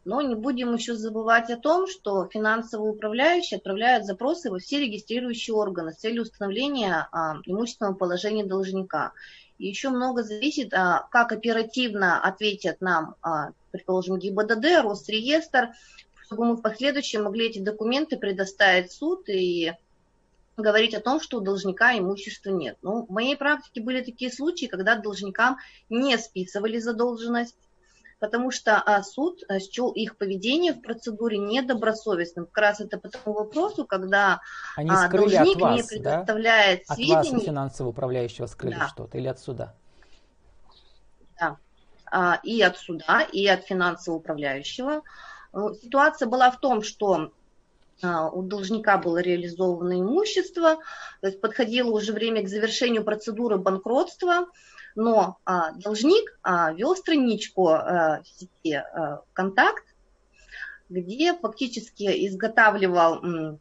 Но 0.06 0.22
не 0.22 0.36
будем 0.36 0.74
еще 0.74 0.96
забывать 0.96 1.50
о 1.50 1.58
том, 1.58 1.88
что 1.88 2.27
финансовые 2.27 2.91
управляющие 2.91 3.58
отправляют 3.58 4.06
запросы 4.06 4.50
во 4.50 4.60
все 4.60 4.79
регистрирующие 4.79 5.53
органы 5.53 5.91
с 5.91 5.98
целью 5.98 6.24
установления 6.24 7.08
а, 7.12 7.38
имущественного 7.46 7.96
положения 7.96 8.46
должника. 8.46 9.12
И 9.58 9.68
еще 9.68 9.89
много 9.89 10.24
зависит, 10.24 10.74
а, 10.74 11.08
как 11.12 11.34
оперативно 11.34 12.22
ответят 12.22 12.79
нам, 12.79 13.15
а, 13.22 13.51
предположим, 13.72 14.18
ГИБДД, 14.18 14.84
Росреестр, 14.84 15.74
чтобы 16.24 16.46
мы 16.46 16.56
в 16.56 16.62
последующем 16.62 17.24
могли 17.24 17.48
эти 17.48 17.60
документы 17.60 18.15
предоставить 18.18 18.91
в 18.91 18.96
суд 18.96 19.27
и 19.27 19.74
говорить 20.56 20.94
о 20.94 21.01
том, 21.01 21.20
что 21.20 21.38
у 21.38 21.41
должника 21.41 21.98
имущества 21.98 22.51
нет. 22.51 22.77
Ну, 22.82 23.06
в 23.06 23.10
моей 23.10 23.36
практике 23.36 23.82
были 23.82 24.01
такие 24.01 24.32
случаи, 24.32 24.68
когда 24.68 24.96
должникам 24.96 25.58
не 25.89 26.18
списывали 26.18 26.79
задолженность, 26.79 27.56
потому 28.20 28.52
что 28.52 28.78
а, 28.78 29.02
суд 29.02 29.44
а, 29.48 29.60
счел 29.60 29.92
их 29.92 30.18
поведение 30.18 30.74
в 30.74 30.82
процедуре 30.82 31.38
недобросовестным. 31.38 32.46
Как 32.46 32.58
раз 32.58 32.82
это 32.82 32.98
по 32.98 33.10
тому 33.10 33.34
вопросу, 33.34 33.86
когда 33.86 34.42
Они 34.76 34.90
а, 34.92 35.08
должник 35.10 35.60
вас, 35.60 35.76
не 35.78 35.84
предоставляет 35.84 36.84
да? 36.88 36.96
сведения. 36.96 37.20
От 37.20 37.32
вас, 37.32 37.44
финансового 37.44 37.92
управляющего, 37.92 38.46
скрыли 38.46 38.76
да. 38.76 38.88
что-то 38.90 39.18
или 39.18 39.28
от 39.28 39.40
суда? 39.40 39.74
Да, 41.40 41.58
а, 42.12 42.40
и 42.44 42.62
от 42.62 42.78
суда, 42.78 43.22
и 43.22 43.48
от 43.48 43.64
финансового 43.64 44.20
управляющего. 44.20 45.02
Ну, 45.54 45.74
ситуация 45.74 46.28
была 46.28 46.52
в 46.52 46.60
том, 46.60 46.84
что 46.84 47.32
у 48.02 48.44
должника 48.44 48.98
было 48.98 49.18
реализовано 49.18 50.00
имущество, 50.00 50.78
то 51.20 51.28
есть 51.28 51.42
подходило 51.42 51.92
уже 51.92 52.14
время 52.14 52.44
к 52.44 52.48
завершению 52.48 53.04
процедуры 53.04 53.58
банкротства, 53.58 54.46
но 55.00 55.38
а, 55.46 55.72
должник 55.72 56.38
а, 56.44 56.74
вел 56.74 56.94
страничку 56.94 57.70
а, 57.70 58.22
в 58.22 58.27
сети 58.27 58.74
а, 58.74 59.22
«Контакт», 59.32 59.86
где 60.89 61.34
фактически 61.34 62.27
изготавливал 62.27 63.58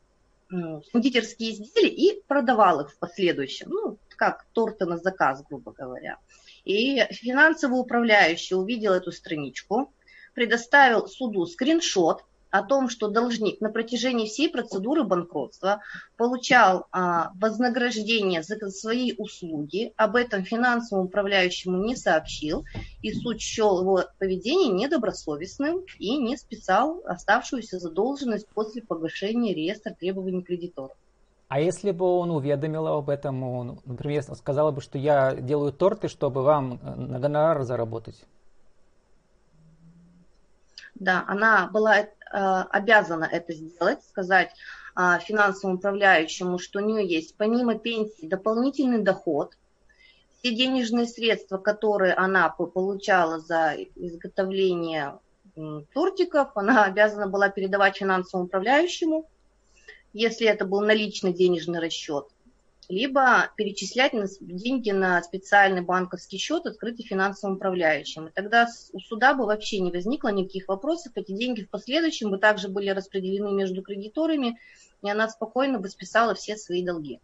кондитерские 0.48 1.52
изделия 1.52 1.90
и 1.90 2.22
продавал 2.26 2.80
их 2.80 2.90
в 2.90 2.98
последующем, 2.98 3.68
ну, 3.68 3.98
как 4.16 4.46
торты 4.52 4.84
на 4.86 4.96
заказ, 4.96 5.44
грубо 5.48 5.72
говоря. 5.72 6.18
И 6.64 7.04
финансовый 7.12 7.78
управляющий 7.78 8.56
увидел 8.56 8.92
эту 8.92 9.12
страничку, 9.12 9.92
предоставил 10.34 11.06
суду 11.06 11.46
скриншот 11.46 12.24
о 12.50 12.62
том, 12.62 12.88
что 12.88 13.08
должник 13.08 13.60
на 13.60 13.70
протяжении 13.70 14.26
всей 14.26 14.48
процедуры 14.48 15.04
банкротства 15.04 15.80
получал 16.16 16.86
а, 16.92 17.32
вознаграждение 17.34 18.42
за 18.42 18.56
свои 18.70 19.14
услуги, 19.16 19.92
об 19.96 20.16
этом 20.16 20.44
финансовому 20.44 21.06
управляющему 21.06 21.76
не 21.84 21.96
сообщил, 21.96 22.64
и 23.02 23.12
суд 23.12 23.40
счел 23.40 23.80
его 23.80 24.04
поведение 24.18 24.68
недобросовестным 24.68 25.84
и 25.98 26.16
не 26.16 26.36
списал 26.36 27.02
оставшуюся 27.04 27.78
задолженность 27.78 28.48
после 28.48 28.82
погашения 28.82 29.54
реестра 29.54 29.92
требований 29.92 30.42
кредиторов. 30.42 30.96
А 31.48 31.60
если 31.60 31.92
бы 31.92 32.04
он 32.04 32.30
уведомил 32.30 32.86
об 32.88 33.08
этом, 33.08 33.42
он, 33.42 33.80
например, 33.86 34.22
сказал 34.22 34.70
бы, 34.70 34.82
что 34.82 34.98
я 34.98 35.34
делаю 35.34 35.72
торты, 35.72 36.08
чтобы 36.08 36.42
вам 36.42 36.78
э, 36.82 36.94
на 36.94 37.18
гонорар 37.18 37.62
заработать? 37.62 38.22
Да, 41.00 41.24
она 41.26 41.68
была 41.68 42.08
Э, 42.30 42.64
обязана 42.70 43.24
это 43.24 43.54
сделать, 43.54 44.04
сказать 44.04 44.50
а, 44.94 45.18
финансовому 45.18 45.78
управляющему, 45.78 46.58
что 46.58 46.80
у 46.80 46.84
нее 46.84 47.06
есть 47.06 47.36
помимо 47.36 47.78
пенсии 47.78 48.26
дополнительный 48.26 49.02
доход, 49.02 49.56
все 50.38 50.54
денежные 50.54 51.06
средства, 51.06 51.56
которые 51.56 52.12
она 52.14 52.50
получала 52.50 53.40
за 53.40 53.76
изготовление 53.96 55.18
тортиков, 55.94 56.50
она 56.54 56.84
обязана 56.84 57.26
была 57.28 57.48
передавать 57.48 57.96
финансовому 57.96 58.46
управляющему, 58.46 59.28
если 60.12 60.46
это 60.46 60.66
был 60.66 60.80
наличный 60.80 61.32
денежный 61.32 61.80
расчет 61.80 62.26
либо 62.88 63.50
перечислять 63.56 64.12
деньги 64.40 64.90
на 64.90 65.22
специальный 65.22 65.82
банковский 65.82 66.38
счет, 66.38 66.64
открытый 66.66 67.04
финансовым 67.04 67.56
управляющим. 67.56 68.28
И 68.28 68.30
тогда 68.30 68.66
у 68.92 69.00
суда 69.00 69.34
бы 69.34 69.44
вообще 69.44 69.80
не 69.80 69.90
возникло 69.90 70.28
никаких 70.28 70.68
вопросов. 70.68 71.12
Эти 71.14 71.32
деньги 71.32 71.64
в 71.64 71.70
последующем 71.70 72.30
бы 72.30 72.38
также 72.38 72.68
были 72.68 72.88
распределены 72.90 73.52
между 73.52 73.82
кредиторами, 73.82 74.58
и 75.02 75.10
она 75.10 75.28
спокойно 75.28 75.78
бы 75.78 75.88
списала 75.88 76.34
все 76.34 76.56
свои 76.56 76.84
долги. 76.84 77.20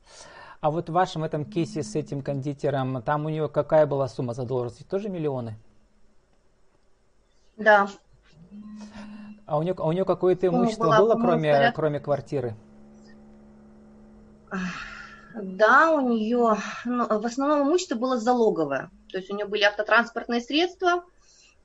А 0.60 0.70
вот 0.70 0.88
в 0.88 0.92
вашем 0.92 1.24
этом 1.24 1.44
кейсе 1.44 1.82
с 1.82 1.94
этим 1.94 2.22
кондитером, 2.22 3.02
там 3.02 3.24
у 3.24 3.28
нее 3.30 3.48
какая 3.48 3.86
была 3.86 4.08
сумма 4.08 4.34
задолженности? 4.34 4.82
Тоже 4.82 5.08
миллионы? 5.08 5.56
Да. 7.56 7.88
А 9.46 9.58
у 9.58 9.62
нее, 9.62 9.74
а 9.76 9.86
у 9.86 9.92
нее 9.92 10.04
какое-то 10.04 10.46
имущество 10.46 10.84
была, 10.84 10.98
было, 10.98 11.14
кроме, 11.14 11.72
кроме 11.74 12.00
квартиры? 12.00 12.54
Да, 15.34 15.90
у 15.90 16.08
нее 16.08 16.56
ну, 16.84 17.06
в 17.06 17.26
основном 17.26 17.68
имущество 17.68 17.96
было 17.96 18.18
залоговое. 18.18 18.90
То 19.10 19.18
есть 19.18 19.30
у 19.30 19.34
нее 19.34 19.46
были 19.46 19.62
автотранспортные 19.62 20.40
средства, 20.40 21.04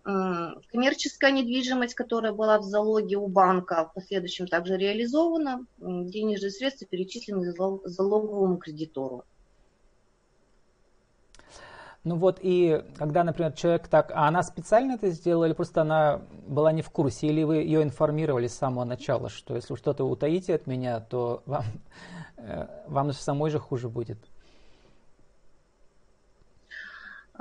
коммерческая 0.04 1.32
недвижимость, 1.32 1.94
которая 1.94 2.32
была 2.32 2.58
в 2.58 2.64
залоге 2.64 3.18
у 3.18 3.28
банка, 3.28 3.86
в 3.86 3.94
последующем 3.94 4.48
также 4.48 4.78
реализована, 4.78 5.66
денежные 5.78 6.52
средства 6.52 6.88
перечислены 6.88 7.52
залоговому 7.52 8.58
кредитору. 8.58 9.24
Ну 12.06 12.16
вот 12.16 12.40
и 12.42 12.82
когда, 12.98 13.24
например, 13.24 13.52
человек 13.52 13.88
так, 13.88 14.12
а 14.16 14.28
она 14.28 14.42
специально 14.42 14.94
это 14.94 15.10
сделала 15.10 15.46
или 15.46 15.54
просто 15.54 15.82
она 15.82 16.22
была 16.48 16.72
не 16.72 16.82
в 16.82 16.90
курсе, 16.90 17.28
или 17.28 17.44
вы 17.44 17.58
ее 17.58 17.84
информировали 17.84 18.48
с 18.48 18.56
самого 18.56 18.86
начала, 18.86 19.30
что 19.30 19.56
если 19.56 19.76
что-то 19.76 20.06
утаите 20.06 20.56
от 20.56 20.66
меня, 20.66 21.02
то 21.02 21.44
вам 21.46 21.66
вам 22.88 23.12
же 23.12 23.18
самой 23.18 23.52
же 23.52 23.60
хуже 23.60 23.90
будет. 23.90 24.18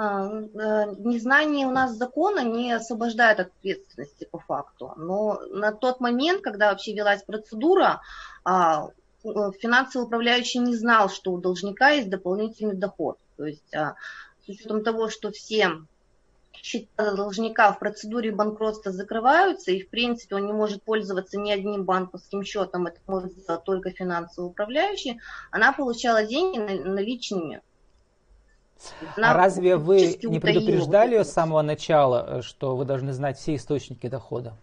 А, 0.00 0.28
э, 0.28 0.94
незнание 0.98 1.66
у 1.66 1.72
нас 1.72 1.96
закона 1.96 2.44
не 2.44 2.70
освобождает 2.70 3.40
от 3.40 3.48
ответственности 3.48 4.28
по 4.30 4.38
факту. 4.38 4.92
Но 4.96 5.40
на 5.50 5.72
тот 5.72 5.98
момент, 5.98 6.40
когда 6.40 6.70
вообще 6.70 6.94
велась 6.94 7.24
процедура, 7.24 8.00
а, 8.44 8.90
э, 9.24 9.28
финансовый 9.58 10.04
управляющий 10.04 10.60
не 10.60 10.76
знал, 10.76 11.08
что 11.08 11.32
у 11.32 11.38
должника 11.38 11.90
есть 11.90 12.10
дополнительный 12.10 12.76
доход. 12.76 13.18
То 13.36 13.46
есть 13.46 13.74
а, 13.74 13.96
с 14.46 14.48
учетом 14.48 14.84
того, 14.84 15.08
что 15.08 15.32
все 15.32 15.72
счета 16.62 17.14
должника 17.14 17.72
в 17.72 17.78
процедуре 17.78 18.32
банкротства 18.32 18.92
закрываются, 18.92 19.70
и, 19.70 19.82
в 19.82 19.88
принципе, 19.88 20.36
он 20.36 20.46
не 20.46 20.52
может 20.52 20.82
пользоваться 20.82 21.38
ни 21.38 21.50
одним 21.50 21.84
банковским 21.84 22.42
счетом, 22.44 22.86
это 22.86 23.00
может 23.06 23.32
сделать 23.32 23.64
только 23.64 23.90
финансовый 23.90 24.46
управляющий, 24.46 25.20
она 25.50 25.72
получала 25.72 26.24
деньги 26.24 26.58
наличными. 26.58 27.62
Она 29.16 29.32
а 29.32 29.34
разве 29.34 29.76
вы 29.76 30.16
не 30.22 30.38
предупреждали 30.38 31.14
ее 31.14 31.24
с 31.24 31.32
самого 31.32 31.62
начала, 31.62 32.42
что 32.42 32.76
вы 32.76 32.84
должны 32.84 33.12
знать 33.12 33.38
все 33.38 33.56
источники 33.56 34.08
дохода? 34.08 34.56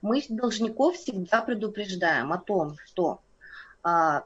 Мы 0.00 0.22
должников 0.28 0.94
всегда 0.96 1.42
предупреждаем 1.42 2.32
о 2.32 2.38
том, 2.38 2.76
что 2.86 3.20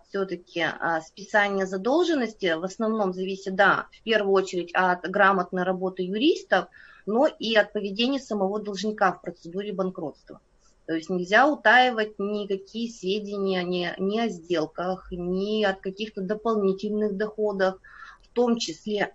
все-таки 0.09 0.61
а, 0.61 1.01
списание 1.01 1.67
задолженности 1.67 2.55
в 2.55 2.65
основном 2.65 3.13
зависит, 3.13 3.55
да, 3.55 3.87
в 3.93 4.03
первую 4.03 4.33
очередь 4.33 4.71
от 4.75 5.09
грамотной 5.09 5.63
работы 5.63 6.03
юристов, 6.03 6.67
но 7.07 7.27
и 7.27 7.55
от 7.55 7.73
поведения 7.73 8.19
самого 8.19 8.61
должника 8.61 9.13
в 9.13 9.21
процедуре 9.21 9.73
банкротства. 9.73 10.41
То 10.87 10.95
есть 10.95 11.11
нельзя 11.11 11.47
утаивать 11.47 12.19
никакие 12.19 12.91
сведения 12.91 13.63
ни, 13.63 13.95
ни 13.99 14.19
о 14.19 14.29
сделках, 14.29 15.09
ни 15.13 15.63
от 15.65 15.81
каких-то 15.81 16.23
дополнительных 16.23 17.17
доходах, 17.17 17.79
в 18.23 18.29
том 18.29 18.59
числе 18.59 19.15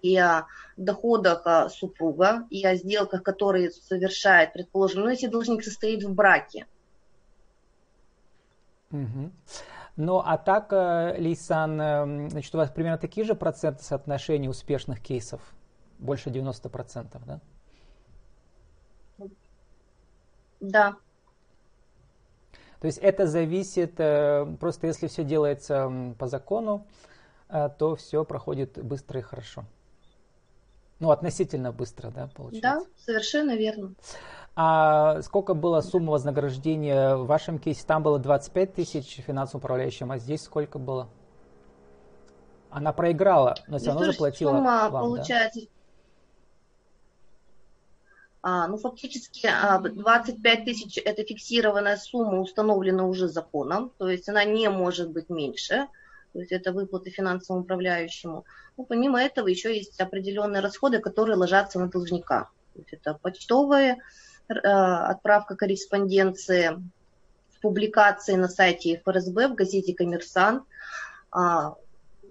и 0.00 0.16
о 0.16 0.46
доходах 0.76 1.42
а, 1.44 1.68
супруга, 1.68 2.46
и 2.50 2.64
о 2.64 2.76
сделках, 2.76 3.22
которые 3.22 3.70
совершает, 3.70 4.52
предположим, 4.52 5.02
ну, 5.02 5.10
если 5.10 5.26
должник 5.26 5.62
состоит 5.64 6.04
в 6.04 6.14
браке, 6.14 6.66
Угу. 8.90 9.30
Ну, 9.96 10.22
а 10.24 10.38
так, 10.38 10.72
э, 10.72 11.16
Лейсан, 11.18 11.80
э, 11.80 12.28
значит, 12.30 12.54
у 12.54 12.58
вас 12.58 12.70
примерно 12.70 12.98
такие 12.98 13.26
же 13.26 13.34
проценты 13.34 13.82
соотношения 13.82 14.48
успешных 14.48 15.00
кейсов? 15.00 15.40
Больше 15.98 16.30
90%, 16.30 17.20
да? 17.26 17.40
Да. 20.60 20.96
То 22.80 22.86
есть 22.86 22.98
это 22.98 23.26
зависит, 23.26 23.94
э, 23.98 24.46
просто 24.60 24.86
если 24.86 25.08
все 25.08 25.24
делается 25.24 26.14
по 26.18 26.28
закону, 26.28 26.86
то 27.48 27.96
все 27.96 28.24
проходит 28.24 28.78
быстро 28.84 29.20
и 29.20 29.22
хорошо. 29.22 29.64
Ну, 31.00 31.10
относительно 31.10 31.72
быстро, 31.72 32.10
да, 32.10 32.28
получается? 32.34 32.60
Да, 32.60 33.02
совершенно 33.04 33.56
верно. 33.56 33.94
А 34.60 35.22
сколько 35.22 35.54
была 35.54 35.80
сумма 35.82 36.10
вознаграждения 36.10 37.14
в 37.14 37.26
вашем 37.26 37.60
кейсе? 37.60 37.84
Там 37.86 38.02
было 38.02 38.18
25 38.18 38.74
тысяч 38.74 39.20
финансовым 39.24 39.60
управляющим, 39.60 40.10
а 40.10 40.18
здесь 40.18 40.42
сколько 40.42 40.80
было? 40.80 41.08
Она 42.68 42.92
проиграла, 42.92 43.54
но 43.68 43.78
все 43.78 43.92
равно 43.92 44.10
заплатила 44.10 44.50
сумма 44.50 44.88
вам, 44.90 45.04
получается, 45.04 45.60
да? 45.60 45.66
А, 48.42 48.66
ну, 48.66 48.78
фактически 48.78 49.48
25 49.48 50.58
а, 50.58 50.64
тысяч– 50.64 50.98
это 51.04 51.22
фиксированная 51.22 51.96
сумма, 51.96 52.40
установлена 52.40 53.06
уже 53.06 53.28
законом, 53.28 53.92
то 53.96 54.08
есть 54.08 54.28
она 54.28 54.42
не 54.42 54.68
может 54.70 55.12
быть 55.12 55.30
меньше, 55.30 55.86
то 56.32 56.40
есть 56.40 56.50
это 56.50 56.72
выплаты 56.72 57.10
финансовому 57.10 57.62
управляющему. 57.62 58.44
Ну, 58.76 58.84
помимо 58.84 59.22
этого 59.22 59.46
еще 59.46 59.72
есть 59.76 60.00
определенные 60.00 60.62
расходы, 60.62 60.98
которые 60.98 61.36
ложатся 61.36 61.78
на 61.78 61.88
должника. 61.88 62.50
То 62.74 62.80
есть 62.80 62.92
это 62.92 63.14
почтовые, 63.14 63.98
отправка 64.48 65.56
корреспонденции, 65.56 66.78
публикации 67.60 68.34
на 68.34 68.48
сайте 68.48 69.00
ФРСБ 69.04 69.48
в 69.48 69.54
газете 69.54 69.94
«Коммерсант». 69.94 70.64
А, 71.30 71.74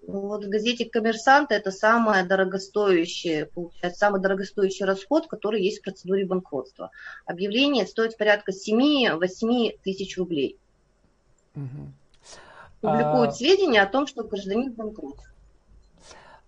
вот 0.07 0.45
в 0.45 0.49
газете 0.49 0.85
«Коммерсант» 0.85 1.51
это 1.51 1.71
самое 1.71 2.23
дорогостоящее, 2.23 3.47
получается, 3.47 3.99
самый 3.99 4.21
дорогостоящий 4.21 4.85
расход, 4.85 5.27
который 5.27 5.61
есть 5.61 5.79
в 5.79 5.83
процедуре 5.83 6.25
банкротства. 6.25 6.91
Объявление 7.25 7.85
стоит 7.85 8.17
порядка 8.17 8.51
7-8 8.51 9.79
тысяч 9.83 10.17
рублей. 10.17 10.57
Угу. 11.55 11.91
Публикуют 12.81 13.29
а... 13.29 13.33
сведения 13.33 13.81
о 13.81 13.87
том, 13.87 14.07
что 14.07 14.23
гражданин 14.23 14.71
банкрот. 14.71 15.17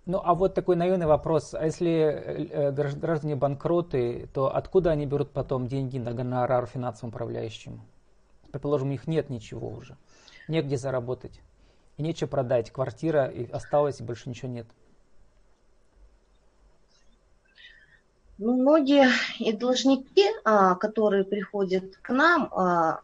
Ну, 0.10 0.20
а 0.24 0.34
вот 0.34 0.56
такой 0.56 0.76
наивный 0.76 1.06
вопрос. 1.06 1.54
А 1.54 1.66
если 1.66 1.92
э, 1.92 2.72
граждане 2.72 3.36
банкроты, 3.36 4.28
то 4.34 4.56
откуда 4.56 4.90
они 4.90 5.06
берут 5.06 5.30
потом 5.30 5.68
деньги 5.68 6.00
на 6.00 6.14
гонорар 6.14 6.66
финансовым 6.66 7.10
управляющим? 7.14 7.82
Предположим, 8.52 8.88
у 8.88 8.92
них 8.92 9.06
нет 9.06 9.30
ничего 9.30 9.70
уже. 9.70 9.98
Негде 10.48 10.78
заработать 10.78 11.42
и 11.98 12.02
нечего 12.02 12.28
продать. 12.28 12.72
Квартира 12.72 13.28
и 13.28 13.48
осталась, 13.52 14.00
и 14.00 14.04
больше 14.04 14.30
ничего 14.30 14.52
нет. 14.52 14.66
Ну, 18.40 18.54
многие 18.60 19.10
и 19.38 19.54
должники, 19.54 20.26
а, 20.44 20.74
которые 20.74 21.24
приходят 21.24 21.98
к 21.98 22.10
нам, 22.10 22.50
а, 22.52 23.02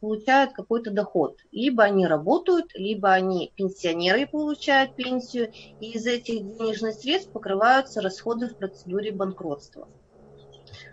получают 0.00 0.52
какой-то 0.52 0.90
доход. 0.90 1.38
Либо 1.52 1.84
они 1.84 2.06
работают, 2.06 2.70
либо 2.74 3.12
они 3.12 3.52
пенсионеры 3.54 4.26
получают 4.26 4.94
пенсию, 4.94 5.52
и 5.80 5.92
из 5.92 6.06
этих 6.06 6.42
денежных 6.56 6.94
средств 6.94 7.30
покрываются 7.30 8.00
расходы 8.00 8.48
в 8.48 8.56
процедуре 8.56 9.12
банкротства. 9.12 9.88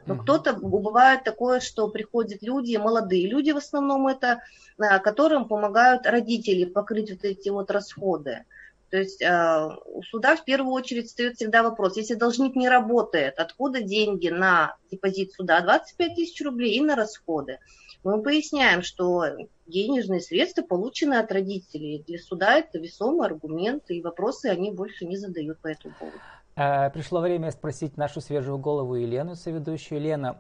Но 0.06 0.16
mm 0.16 0.20
кто-то, 0.20 0.54
бывает 0.54 1.24
такое, 1.24 1.60
что 1.60 1.88
приходят 1.90 2.42
люди, 2.42 2.76
молодые 2.78 3.28
люди 3.28 3.52
в 3.52 3.58
основном 3.58 4.08
это, 4.08 4.42
а, 4.78 5.00
которым 5.00 5.48
помогают 5.48 6.06
родители 6.06 6.66
покрыть 6.66 7.12
вот 7.12 7.24
эти 7.24 7.50
вот 7.50 7.72
расходы. 7.72 8.46
То 8.90 8.98
есть 8.98 9.22
э, 9.22 9.70
у 9.86 10.02
суда 10.04 10.38
в 10.38 10.46
первую 10.46 10.74
очередь 10.74 11.08
встает 11.08 11.36
всегда 11.36 11.62
вопрос, 11.62 11.98
если 11.98 12.14
должник 12.14 12.56
не 12.56 12.70
работает, 12.70 13.38
откуда 13.38 13.82
деньги 13.82 14.30
на 14.30 14.78
депозит 14.90 15.34
суда? 15.34 15.60
25 15.60 16.16
тысяч 16.16 16.42
рублей 16.42 16.78
и 16.78 16.82
на 16.82 16.96
расходы. 16.96 17.60
Мы 18.04 18.22
поясняем, 18.22 18.82
что 18.82 19.24
денежные 19.66 20.22
средства 20.22 20.62
получены 20.62 21.16
от 21.16 21.32
родителей. 21.32 22.04
Для 22.08 22.20
суда 22.20 22.58
это 22.58 22.80
весомый 22.80 23.28
аргумент, 23.28 23.84
и 23.90 24.02
вопросы 24.02 24.46
они 24.48 24.72
больше 24.72 25.06
не 25.06 25.18
задают 25.18 25.60
по 25.60 25.68
этому 25.68 25.94
поводу. 26.00 26.18
Э, 26.56 26.90
пришло 26.90 27.20
время 27.22 27.52
спросить 27.52 27.98
нашу 27.98 28.22
свежую 28.22 28.58
голову 28.58 28.96
Елену, 28.96 29.36
соведущую. 29.36 30.00
Елена, 30.00 30.38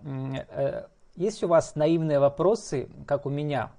э, 0.50 0.86
есть 1.16 1.44
у 1.44 1.48
вас 1.48 1.76
наивные 1.76 2.20
вопросы, 2.20 2.90
как 3.06 3.26
у 3.26 3.30
меня? 3.30 3.72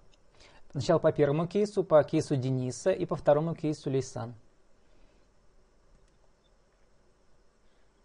Сначала 0.71 0.99
по 0.99 1.13
первому 1.13 1.47
кейсу, 1.47 1.83
по 1.83 2.03
кейсу 2.05 2.37
Дениса 2.37 2.91
и 2.91 3.07
по 3.07 3.17
второму 3.17 3.55
кейсу 3.55 3.91
Лейсан. 3.91 4.35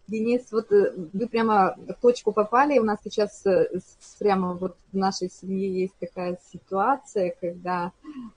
Денис, 0.06 0.52
вот 0.52 0.70
э, 0.72 0.92
вы 1.12 1.26
прямо 1.26 1.76
в 1.76 1.94
точку 1.94 2.32
попали. 2.32 2.78
У 2.78 2.84
нас 2.84 2.98
сейчас 3.02 3.42
прямо 4.18 4.54
вот 4.54 4.76
в 4.92 4.96
нашей 4.96 5.30
семье 5.30 5.82
есть 5.82 5.94
такая 5.98 6.38
ситуация, 6.52 7.34
когда 7.40 7.92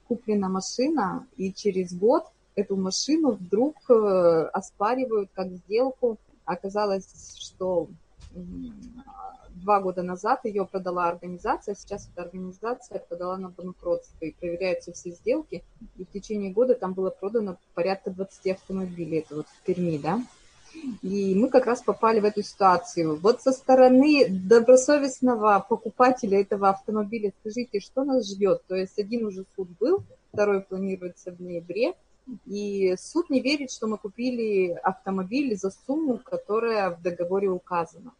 куплена 0.07 0.49
машина, 0.49 1.27
и 1.35 1.51
через 1.51 1.93
год 1.93 2.25
эту 2.55 2.75
машину 2.75 3.31
вдруг 3.31 3.75
э, 3.89 4.49
оспаривают 4.53 5.29
как 5.33 5.49
сделку. 5.51 6.17
Оказалось, 6.45 7.35
что 7.37 7.89
два 9.55 9.79
года 9.79 10.03
назад 10.03 10.45
ее 10.45 10.65
продала 10.65 11.07
организация, 11.09 11.75
сейчас 11.75 12.09
эта 12.11 12.23
организация 12.23 12.99
подала 12.99 13.37
на 13.37 13.49
банкротство 13.49 14.25
и 14.25 14.31
проверяются 14.31 14.91
все 14.93 15.11
сделки. 15.11 15.63
И 15.97 16.05
в 16.05 16.11
течение 16.11 16.51
года 16.51 16.75
там 16.75 16.93
было 16.93 17.09
продано 17.09 17.57
порядка 17.73 18.11
20 18.11 18.47
автомобилей. 18.47 19.19
Это 19.19 19.35
вот 19.35 19.47
в 19.47 19.65
Перми, 19.65 19.97
да? 19.97 20.21
И 21.01 21.35
мы 21.35 21.49
как 21.49 21.65
раз 21.65 21.81
попали 21.81 22.19
в 22.19 22.25
эту 22.25 22.43
ситуацию. 22.43 23.15
Вот 23.17 23.41
со 23.41 23.51
стороны 23.51 24.27
добросовестного 24.29 25.65
покупателя 25.67 26.41
этого 26.41 26.69
автомобиля, 26.69 27.33
скажите, 27.39 27.79
что 27.79 28.03
нас 28.03 28.29
ждет? 28.29 28.61
То 28.67 28.75
есть 28.75 28.97
один 28.99 29.25
уже 29.25 29.45
суд 29.55 29.69
был, 29.79 30.03
второй 30.33 30.61
планируется 30.61 31.31
в 31.31 31.41
ноябре. 31.41 31.93
И 32.45 32.95
суд 32.97 33.29
не 33.29 33.39
верит, 33.39 33.71
что 33.71 33.87
мы 33.87 33.97
купили 33.97 34.71
автомобиль 34.83 35.55
за 35.55 35.71
сумму, 35.85 36.17
которая 36.17 36.91
в 36.91 37.01
договоре 37.01 37.49
указана. 37.49 38.11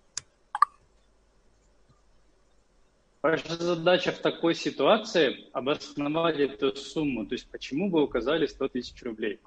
Ваша 3.22 3.58
задача 3.58 4.12
в 4.12 4.20
такой 4.20 4.56
ситуации 4.56 5.50
обосновать 5.52 6.40
эту 6.40 6.74
сумму. 6.78 7.26
То 7.26 7.34
есть 7.34 7.48
почему 7.50 7.90
вы 7.90 8.04
указали 8.04 8.46
100 8.46 8.68
тысяч 8.70 9.04
рублей? 9.04 9.40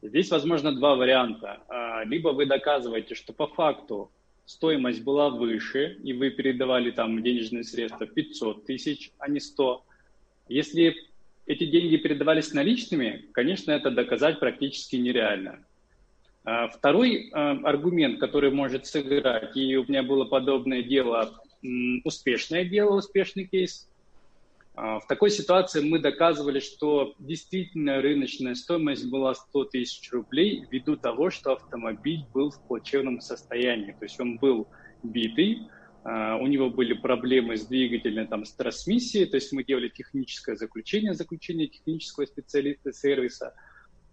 Здесь 0.00 0.30
возможно 0.30 0.74
два 0.74 0.94
варианта. 0.94 1.60
А, 1.68 2.04
либо 2.04 2.28
вы 2.28 2.46
доказываете, 2.46 3.14
что 3.14 3.32
по 3.32 3.48
факту 3.48 4.10
стоимость 4.46 5.02
была 5.02 5.28
выше, 5.28 5.98
и 6.02 6.12
вы 6.12 6.30
передавали 6.30 6.90
там 6.90 7.22
денежные 7.22 7.64
средства 7.64 8.06
500 8.06 8.64
тысяч, 8.64 9.10
а 9.18 9.28
не 9.28 9.40
100. 9.40 9.84
Если 10.48 10.96
эти 11.46 11.66
деньги 11.66 11.96
передавались 11.96 12.52
наличными, 12.52 13.26
конечно, 13.32 13.72
это 13.72 13.90
доказать 13.90 14.38
практически 14.38 14.96
нереально. 14.96 15.64
А, 16.44 16.68
второй 16.68 17.30
а, 17.32 17.58
аргумент, 17.64 18.20
который 18.20 18.52
может 18.52 18.86
сыграть, 18.86 19.56
и 19.56 19.76
у 19.76 19.84
меня 19.88 20.04
было 20.04 20.24
подобное 20.24 20.82
дело, 20.82 21.42
успешное 22.04 22.64
дело, 22.64 22.96
успешный 22.96 23.46
кейс. 23.46 23.88
А, 24.80 25.00
в 25.00 25.08
такой 25.08 25.30
ситуации 25.30 25.80
мы 25.80 25.98
доказывали, 25.98 26.60
что 26.60 27.14
действительно 27.18 28.00
рыночная 28.00 28.54
стоимость 28.54 29.10
была 29.10 29.34
100 29.34 29.64
тысяч 29.64 30.12
рублей 30.12 30.66
ввиду 30.70 30.96
того, 30.96 31.30
что 31.30 31.54
автомобиль 31.54 32.24
был 32.32 32.50
в 32.50 32.62
плачевном 32.68 33.20
состоянии. 33.20 33.90
То 33.90 34.04
есть 34.04 34.20
он 34.20 34.38
был 34.38 34.68
битый, 35.02 35.66
а, 36.04 36.36
у 36.36 36.46
него 36.46 36.70
были 36.70 36.92
проблемы 36.92 37.56
с 37.56 37.66
двигателем, 37.66 38.28
там, 38.28 38.44
с 38.44 38.52
трансмиссией, 38.52 39.26
то 39.26 39.36
есть 39.36 39.52
мы 39.52 39.64
делали 39.64 39.88
техническое 39.88 40.54
заключение, 40.54 41.12
заключение 41.12 41.66
технического 41.66 42.26
специалиста 42.26 42.92
сервиса 42.92 43.54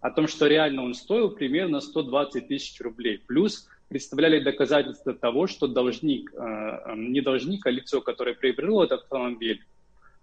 о 0.00 0.10
том, 0.10 0.26
что 0.26 0.48
реально 0.48 0.82
он 0.82 0.94
стоил 0.94 1.30
примерно 1.30 1.80
120 1.80 2.48
тысяч 2.48 2.80
рублей. 2.80 3.18
Плюс 3.18 3.68
представляли 3.88 4.40
доказательства 4.40 5.14
того, 5.14 5.46
что 5.46 5.68
должник, 5.68 6.28
а, 6.36 6.96
не 6.96 7.20
должник, 7.20 7.64
а 7.66 7.70
лицо, 7.70 8.00
которое 8.00 8.34
приобрело 8.34 8.82
этот 8.82 9.02
автомобиль, 9.02 9.64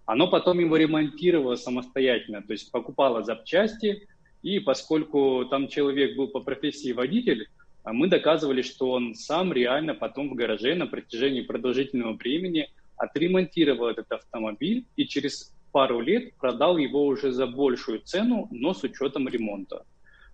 оно 0.06 0.28
потом 0.28 0.58
его 0.58 0.76
ремонтировало 0.76 1.56
самостоятельно, 1.56 2.42
то 2.42 2.52
есть 2.52 2.70
покупало 2.70 3.22
запчасти, 3.22 4.06
и 4.42 4.58
поскольку 4.58 5.46
там 5.46 5.68
человек 5.68 6.16
был 6.16 6.28
по 6.28 6.40
профессии 6.40 6.92
водитель, 6.92 7.48
а 7.82 7.92
мы 7.92 8.08
доказывали, 8.08 8.62
что 8.62 8.90
он 8.90 9.14
сам 9.14 9.52
реально 9.52 9.94
потом 9.94 10.30
в 10.30 10.34
гараже 10.34 10.74
на 10.74 10.86
протяжении 10.86 11.42
продолжительного 11.42 12.14
времени 12.14 12.68
отремонтировал 12.96 13.88
этот 13.88 14.10
автомобиль 14.12 14.86
и 14.96 15.06
через 15.06 15.54
пару 15.72 16.00
лет 16.00 16.34
продал 16.36 16.76
его 16.76 17.04
уже 17.04 17.32
за 17.32 17.46
большую 17.46 18.00
цену, 18.00 18.48
но 18.50 18.74
с 18.74 18.82
учетом 18.84 19.28
ремонта. 19.28 19.84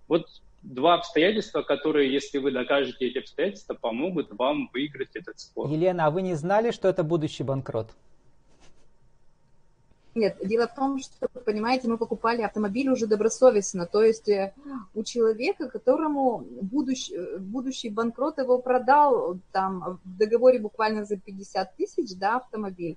Вот 0.06 0.26
два 0.62 0.94
обстоятельства, 0.94 1.62
которые, 1.62 2.12
если 2.12 2.38
вы 2.38 2.50
докажете 2.50 3.06
эти 3.06 3.18
обстоятельства, 3.18 3.74
помогут 3.74 4.32
вам 4.32 4.68
выиграть 4.72 5.14
этот 5.14 5.40
спор. 5.40 5.70
Елена, 5.70 6.06
а 6.06 6.10
вы 6.10 6.22
не 6.22 6.34
знали, 6.34 6.70
что 6.70 6.88
это 6.88 7.02
будущий 7.02 7.42
банкрот? 7.42 7.90
Нет, 10.14 10.38
дело 10.42 10.66
в 10.66 10.74
том, 10.74 10.98
что, 10.98 11.28
понимаете, 11.44 11.88
мы 11.88 11.96
покупали 11.96 12.42
автомобиль 12.42 12.88
уже 12.90 13.06
добросовестно, 13.06 13.86
то 13.86 14.02
есть 14.02 14.28
э, 14.28 14.52
у 14.92 15.04
человека, 15.04 15.68
которому 15.68 16.44
будущий, 16.62 17.14
э, 17.14 17.38
будущий 17.38 17.90
банкрот 17.90 18.38
его 18.38 18.58
продал 18.58 19.38
там 19.52 20.00
в 20.04 20.18
договоре 20.18 20.58
буквально 20.58 21.04
за 21.04 21.16
50 21.16 21.76
тысяч, 21.76 22.16
да, 22.16 22.36
автомобиль, 22.38 22.96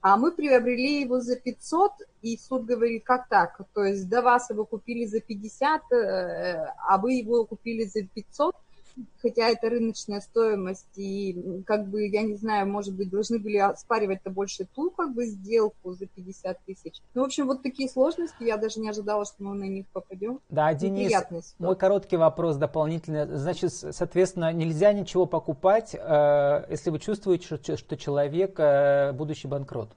а 0.00 0.16
мы 0.16 0.32
приобрели 0.32 1.02
его 1.02 1.20
за 1.20 1.36
500, 1.36 1.92
и 2.22 2.38
суд 2.38 2.64
говорит, 2.64 3.04
как 3.04 3.28
так? 3.28 3.60
То 3.74 3.84
есть 3.84 4.08
до 4.08 4.22
вас 4.22 4.48
его 4.48 4.64
купили 4.64 5.04
за 5.04 5.20
50, 5.20 5.82
э, 5.92 6.66
а 6.88 6.96
вы 6.96 7.14
его 7.14 7.44
купили 7.44 7.84
за 7.84 8.04
500, 8.04 8.56
хотя 9.20 9.48
это 9.48 9.68
рыночная 9.68 10.20
стоимость, 10.20 10.96
и 10.96 11.62
как 11.66 11.88
бы, 11.88 12.06
я 12.06 12.22
не 12.22 12.36
знаю, 12.36 12.68
может 12.68 12.94
быть, 12.94 13.10
должны 13.10 13.38
были 13.38 13.58
оспаривать-то 13.58 14.30
больше 14.30 14.66
ту 14.74 14.90
как 14.90 15.14
бы 15.14 15.26
сделку 15.26 15.92
за 15.92 16.06
50 16.06 16.58
тысяч. 16.64 17.00
Ну, 17.14 17.22
в 17.22 17.24
общем, 17.26 17.46
вот 17.46 17.62
такие 17.62 17.88
сложности, 17.88 18.44
я 18.44 18.56
даже 18.56 18.80
не 18.80 18.88
ожидала, 18.88 19.24
что 19.24 19.42
мы 19.42 19.54
на 19.54 19.64
них 19.64 19.86
попадем. 19.88 20.40
Да, 20.48 20.72
Денис, 20.74 21.12
мой 21.58 21.76
короткий 21.76 22.16
вопрос 22.16 22.56
дополнительный. 22.56 23.26
Значит, 23.36 23.72
соответственно, 23.72 24.52
нельзя 24.52 24.92
ничего 24.92 25.26
покупать, 25.26 25.94
э, 25.94 26.66
если 26.70 26.90
вы 26.90 26.98
чувствуете, 26.98 27.76
что 27.76 27.96
человек 27.96 28.58
э, 28.58 29.12
будущий 29.12 29.48
банкрот. 29.48 29.90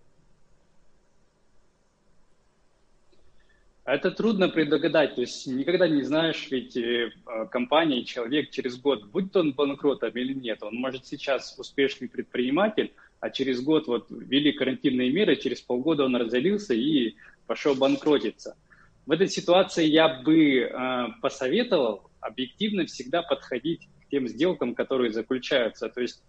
Это 3.93 4.11
трудно 4.11 4.49
предугадать, 4.49 5.15
то 5.15 5.21
есть 5.21 5.47
никогда 5.47 5.87
не 5.87 6.03
знаешь, 6.03 6.47
ведь 6.51 6.75
э, 6.75 7.11
компания, 7.49 8.03
человек 8.03 8.49
через 8.49 8.77
год, 8.77 9.05
будь 9.05 9.31
то 9.31 9.39
он 9.39 9.53
банкротом 9.53 10.11
или 10.11 10.33
нет, 10.33 10.61
он 10.61 10.75
может 10.75 11.05
сейчас 11.05 11.55
успешный 11.57 12.09
предприниматель, 12.09 12.93
а 13.21 13.29
через 13.29 13.61
год 13.61 13.87
вот 13.87 14.07
ввели 14.09 14.51
карантинные 14.51 15.09
меры, 15.09 15.37
через 15.37 15.61
полгода 15.61 16.03
он 16.03 16.17
разорился 16.17 16.73
и 16.73 17.15
пошел 17.45 17.75
банкротиться. 17.75 18.57
В 19.05 19.11
этой 19.11 19.29
ситуации 19.29 19.85
я 19.85 20.21
бы 20.21 20.59
э, 20.59 21.05
посоветовал 21.21 22.11
объективно 22.19 22.85
всегда 22.85 23.21
подходить 23.21 23.87
к 24.05 24.09
тем 24.11 24.27
сделкам, 24.27 24.75
которые 24.75 25.13
заключаются. 25.13 25.87
То 25.87 26.01
есть 26.01 26.21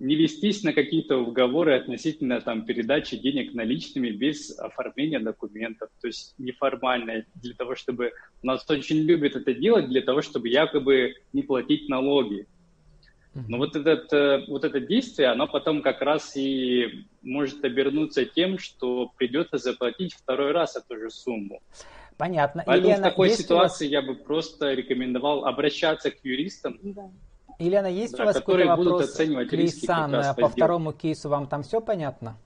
не 0.00 0.16
вестись 0.16 0.62
на 0.64 0.72
какие-то 0.72 1.18
уговоры 1.18 1.76
относительно 1.76 2.40
там, 2.40 2.64
передачи 2.64 3.16
денег 3.18 3.54
наличными 3.54 4.08
без 4.08 4.58
оформления 4.58 5.20
документов, 5.20 5.90
то 6.00 6.06
есть 6.06 6.34
неформально, 6.38 7.24
для 7.34 7.54
того, 7.54 7.76
чтобы... 7.76 8.12
У 8.42 8.46
нас 8.46 8.68
очень 8.68 9.00
любят 9.02 9.36
это 9.36 9.52
делать 9.52 9.88
для 9.88 10.00
того, 10.00 10.22
чтобы 10.22 10.48
якобы 10.48 11.14
не 11.34 11.42
платить 11.42 11.88
налоги. 11.88 12.46
Но 13.34 13.58
вот, 13.58 13.76
этот, 13.76 14.12
э, 14.12 14.44
вот 14.48 14.64
это 14.64 14.80
действие, 14.80 15.28
оно 15.28 15.46
потом 15.46 15.82
как 15.82 16.00
раз 16.00 16.36
и 16.36 17.06
может 17.22 17.62
обернуться 17.64 18.24
тем, 18.24 18.58
что 18.58 19.12
придется 19.16 19.58
заплатить 19.58 20.14
второй 20.14 20.50
раз 20.50 20.76
эту 20.76 20.98
же 20.98 21.10
сумму. 21.10 21.62
Понятно. 22.16 22.64
Поэтому 22.66 22.88
Елена, 22.88 23.06
в 23.06 23.10
такой 23.10 23.30
ситуации 23.30 23.84
вас... 23.84 23.92
я 23.92 24.02
бы 24.02 24.16
просто 24.16 24.72
рекомендовал 24.72 25.44
обращаться 25.46 26.10
к 26.10 26.24
юристам. 26.24 26.78
Да. 26.82 27.10
Елена, 27.60 27.86
есть 27.86 28.16
да, 28.16 28.22
у 28.22 28.26
вас 28.26 28.36
какой-то 28.36 28.68
вопрос 28.68 29.14
к 29.14 29.20
Лейсан 29.20 30.34
по 30.34 30.48
второму 30.48 30.92
кейсу? 30.92 31.28
Вам 31.28 31.46
там 31.46 31.62
все 31.62 31.80
понятно? 31.80 32.36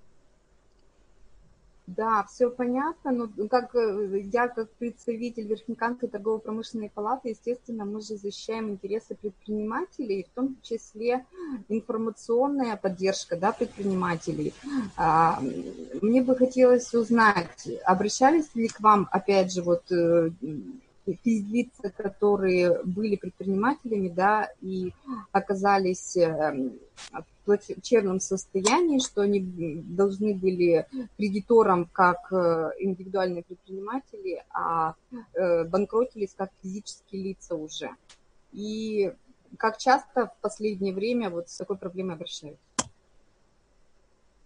Да, 1.87 2.24
все 2.24 2.50
понятно, 2.50 3.12
но 3.12 3.29
как 3.46 3.74
э, 3.74 4.20
я 4.33 4.48
как 4.48 4.70
представитель 4.70 5.46
Верхнекамской 5.46 6.09
торгово-промышленной 6.09 6.88
палаты, 6.88 7.29
естественно, 7.29 7.85
мы 7.85 8.00
же 8.00 8.16
защищаем 8.16 8.70
интересы 8.70 9.14
предпринимателей, 9.14 10.27
в 10.31 10.35
том 10.35 10.57
числе 10.62 11.27
информационная 11.68 12.77
поддержка 12.77 13.37
да, 13.37 13.53
предпринимателей. 13.53 14.55
А, 14.96 15.38
мне 16.00 16.22
бы 16.22 16.35
хотелось 16.35 16.94
узнать, 16.94 17.68
обращались 17.85 18.55
ли 18.55 18.68
к 18.68 18.81
вам, 18.81 19.07
опять 19.12 19.53
же, 19.53 19.61
вот 19.61 19.85
э, 21.06 21.12
физлица, 21.22 21.90
которые 21.90 22.82
были 22.84 23.16
предпринимателями, 23.16 24.08
да, 24.08 24.48
и 24.60 24.92
оказались 25.32 26.16
эм, 26.16 26.78
в 27.12 27.24
плачевном 27.44 28.20
состоянии, 28.20 28.98
что 28.98 29.22
они 29.22 29.40
должны 29.86 30.34
были 30.34 30.86
кредиторам 31.16 31.86
как 31.86 32.32
э, 32.32 32.70
индивидуальные 32.78 33.42
предприниматели, 33.42 34.42
а 34.50 34.94
э, 35.34 35.64
банкротились 35.64 36.34
как 36.36 36.50
физические 36.62 37.22
лица 37.22 37.54
уже. 37.54 37.90
И 38.52 39.12
как 39.58 39.78
часто 39.78 40.26
в 40.26 40.40
последнее 40.40 40.94
время 40.94 41.30
вот 41.30 41.48
с 41.48 41.56
такой 41.56 41.76
проблемой 41.76 42.14
обращаются? 42.14 42.73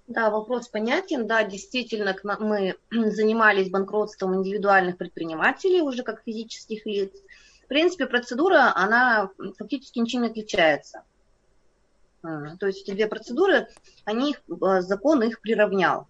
Да, 0.08 0.30
вопрос 0.30 0.68
понятен. 0.68 1.26
Да, 1.26 1.44
действительно, 1.44 2.16
мы 2.40 2.76
занимались 2.90 3.70
банкротством 3.70 4.36
индивидуальных 4.36 4.96
предпринимателей 4.96 5.82
уже 5.82 6.02
как 6.02 6.22
физических 6.24 6.86
лиц. 6.86 7.12
В 7.64 7.68
принципе, 7.68 8.06
процедура, 8.06 8.72
она 8.74 9.30
фактически 9.58 9.98
ничем 9.98 10.22
не 10.22 10.28
отличается. 10.28 11.02
А, 12.22 12.56
то 12.56 12.66
есть 12.66 12.82
эти 12.82 12.92
две 12.92 13.06
процедуры, 13.06 13.68
они, 14.06 14.36
а, 14.62 14.80
закон 14.80 15.22
их 15.22 15.42
приравнял. 15.42 16.08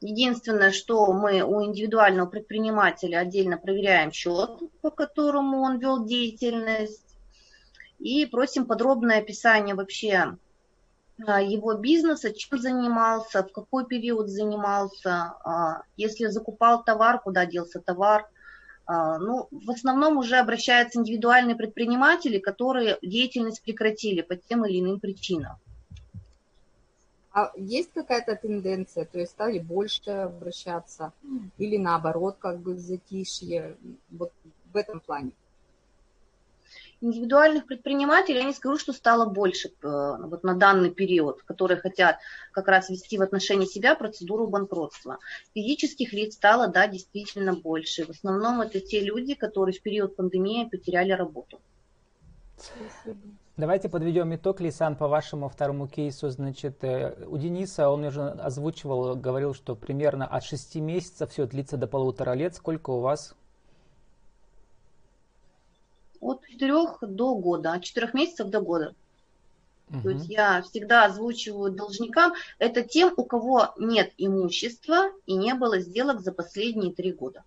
Единственное, 0.00 0.72
что 0.72 1.12
мы 1.12 1.42
у 1.42 1.64
индивидуального 1.64 2.26
предпринимателя 2.26 3.18
отдельно 3.18 3.58
проверяем 3.58 4.10
счет, 4.10 4.58
по 4.80 4.90
которому 4.90 5.62
он 5.62 5.78
вел 5.78 6.04
деятельность, 6.04 7.16
и 8.00 8.26
просим 8.26 8.66
подробное 8.66 9.18
описание 9.18 9.76
вообще 9.76 10.36
его 11.18 11.74
бизнеса, 11.74 12.32
чем 12.32 12.58
занимался, 12.58 13.42
в 13.42 13.52
какой 13.52 13.86
период 13.86 14.28
занимался, 14.28 15.34
а, 15.44 15.82
если 15.96 16.26
закупал 16.26 16.84
товар, 16.84 17.20
куда 17.20 17.44
делся 17.44 17.80
товар. 17.80 18.28
А, 18.86 19.18
ну, 19.18 19.48
в 19.50 19.70
основном 19.70 20.16
уже 20.16 20.36
обращаются 20.36 20.98
индивидуальные 20.98 21.56
предприниматели, 21.56 22.38
которые 22.38 22.98
деятельность 23.02 23.62
прекратили 23.62 24.22
по 24.22 24.36
тем 24.36 24.64
или 24.64 24.80
иным 24.80 25.00
причинам. 25.00 25.56
А 27.32 27.52
есть 27.56 27.92
какая-то 27.92 28.36
тенденция, 28.36 29.04
то 29.04 29.18
есть 29.18 29.32
стали 29.32 29.58
больше 29.58 30.10
обращаться 30.10 31.12
или 31.58 31.76
наоборот, 31.76 32.36
как 32.38 32.58
бы 32.58 32.76
затишье, 32.76 33.76
вот 34.10 34.32
в 34.72 34.76
этом 34.76 35.00
плане? 35.00 35.32
Индивидуальных 37.00 37.66
предпринимателей, 37.66 38.38
я 38.38 38.44
не 38.44 38.52
скажу, 38.52 38.78
что 38.78 38.92
стало 38.92 39.26
больше 39.26 39.68
э, 39.68 39.72
вот 39.82 40.42
на 40.42 40.54
данный 40.54 40.90
период, 40.90 41.42
которые 41.42 41.78
хотят 41.78 42.18
как 42.52 42.68
раз 42.68 42.90
вести 42.90 43.18
в 43.18 43.22
отношении 43.22 43.66
себя 43.66 43.94
процедуру 43.94 44.46
банкротства. 44.46 45.18
Физических 45.54 46.12
лиц 46.12 46.34
стало, 46.34 46.68
да, 46.68 46.86
действительно 46.86 47.54
больше. 47.54 48.04
В 48.04 48.10
основном 48.10 48.60
это 48.60 48.80
те 48.80 49.00
люди, 49.00 49.34
которые 49.34 49.78
в 49.78 49.82
период 49.82 50.16
пандемии 50.16 50.68
потеряли 50.68 51.12
работу. 51.12 51.60
Давайте 53.56 53.88
подведем 53.88 54.34
итог, 54.36 54.60
Лисан, 54.60 54.94
по 54.94 55.08
вашему 55.08 55.48
второму 55.48 55.88
кейсу. 55.88 56.30
Значит, 56.30 56.84
э, 56.84 57.16
у 57.26 57.36
Дениса, 57.38 57.90
он 57.90 58.04
уже 58.04 58.22
озвучивал, 58.22 59.16
говорил, 59.16 59.52
что 59.52 59.74
примерно 59.74 60.26
от 60.26 60.44
6 60.44 60.76
месяцев 60.76 61.30
все 61.32 61.46
длится 61.46 61.76
до 61.76 61.88
полутора 61.88 62.34
лет. 62.34 62.54
Сколько 62.54 62.90
у 62.90 63.00
вас 63.00 63.34
от 66.20 66.46
4 66.46 66.74
до 67.02 67.34
года, 67.34 67.72
от 67.72 67.84
4 67.84 68.10
месяцев 68.12 68.48
до 68.48 68.60
года. 68.60 68.94
Угу. 69.90 70.02
То 70.02 70.10
есть 70.10 70.28
я 70.28 70.62
всегда 70.62 71.06
озвучиваю 71.06 71.72
должникам, 71.72 72.34
это 72.58 72.82
тем, 72.82 73.14
у 73.16 73.24
кого 73.24 73.74
нет 73.78 74.12
имущества 74.18 75.10
и 75.26 75.34
не 75.34 75.54
было 75.54 75.80
сделок 75.80 76.20
за 76.20 76.32
последние 76.32 76.92
три 76.92 77.12
года. 77.12 77.42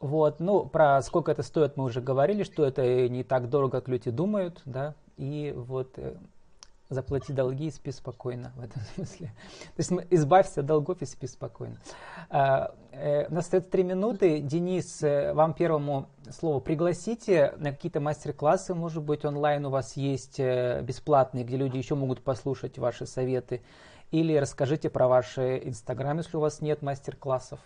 Вот, 0.00 0.38
ну, 0.38 0.64
про 0.64 1.02
сколько 1.02 1.32
это 1.32 1.42
стоит 1.42 1.76
мы 1.76 1.84
уже 1.84 2.00
говорили, 2.00 2.44
что 2.44 2.64
это 2.64 3.08
не 3.08 3.24
так 3.24 3.50
дорого, 3.50 3.80
как 3.80 3.88
люди 3.88 4.10
думают, 4.10 4.62
да, 4.64 4.94
и 5.16 5.52
вот 5.56 5.88
э, 5.96 6.14
заплати 6.90 7.32
долги 7.32 7.66
и 7.66 7.70
спи 7.70 7.92
спокойно 7.92 8.52
в 8.56 8.62
этом 8.62 8.82
смысле. 8.94 9.28
То 9.76 9.78
есть 9.78 9.92
избавься 10.10 10.60
от 10.60 10.66
долгов 10.66 11.02
и 11.02 11.06
спи 11.06 11.26
спокойно. 11.26 11.76
А, 12.30 12.74
э, 12.92 13.26
у 13.28 13.34
нас 13.34 13.44
остается 13.44 13.70
три 13.70 13.82
минуты. 13.82 14.40
Денис, 14.40 15.02
э, 15.02 15.32
вам 15.34 15.54
первому 15.54 16.08
слову. 16.30 16.60
Пригласите 16.60 17.54
на 17.58 17.72
какие-то 17.72 18.00
мастер-классы, 18.00 18.74
может 18.74 19.02
быть, 19.02 19.24
онлайн 19.24 19.66
у 19.66 19.70
вас 19.70 19.96
есть 19.96 20.40
э, 20.40 20.82
бесплатные, 20.82 21.44
где 21.44 21.56
люди 21.56 21.76
еще 21.76 21.94
могут 21.94 22.22
послушать 22.22 22.78
ваши 22.78 23.06
советы. 23.06 23.62
Или 24.10 24.34
расскажите 24.36 24.88
про 24.88 25.06
ваш 25.06 25.38
Инстаграм, 25.38 26.16
если 26.16 26.38
у 26.38 26.40
вас 26.40 26.62
нет 26.62 26.80
мастер-классов. 26.80 27.60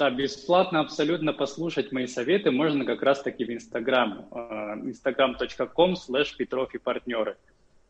Да, 0.00 0.08
бесплатно 0.08 0.80
абсолютно 0.80 1.34
послушать 1.34 1.92
мои 1.92 2.06
советы 2.06 2.50
можно 2.50 2.86
как 2.86 3.02
раз-таки 3.02 3.44
в 3.44 3.50
Инстаграм, 3.50 4.26
instagram.com 4.86 5.92
slash 5.92 6.36
Петров 6.38 6.74
и 6.74 6.78
партнеры. 6.78 7.36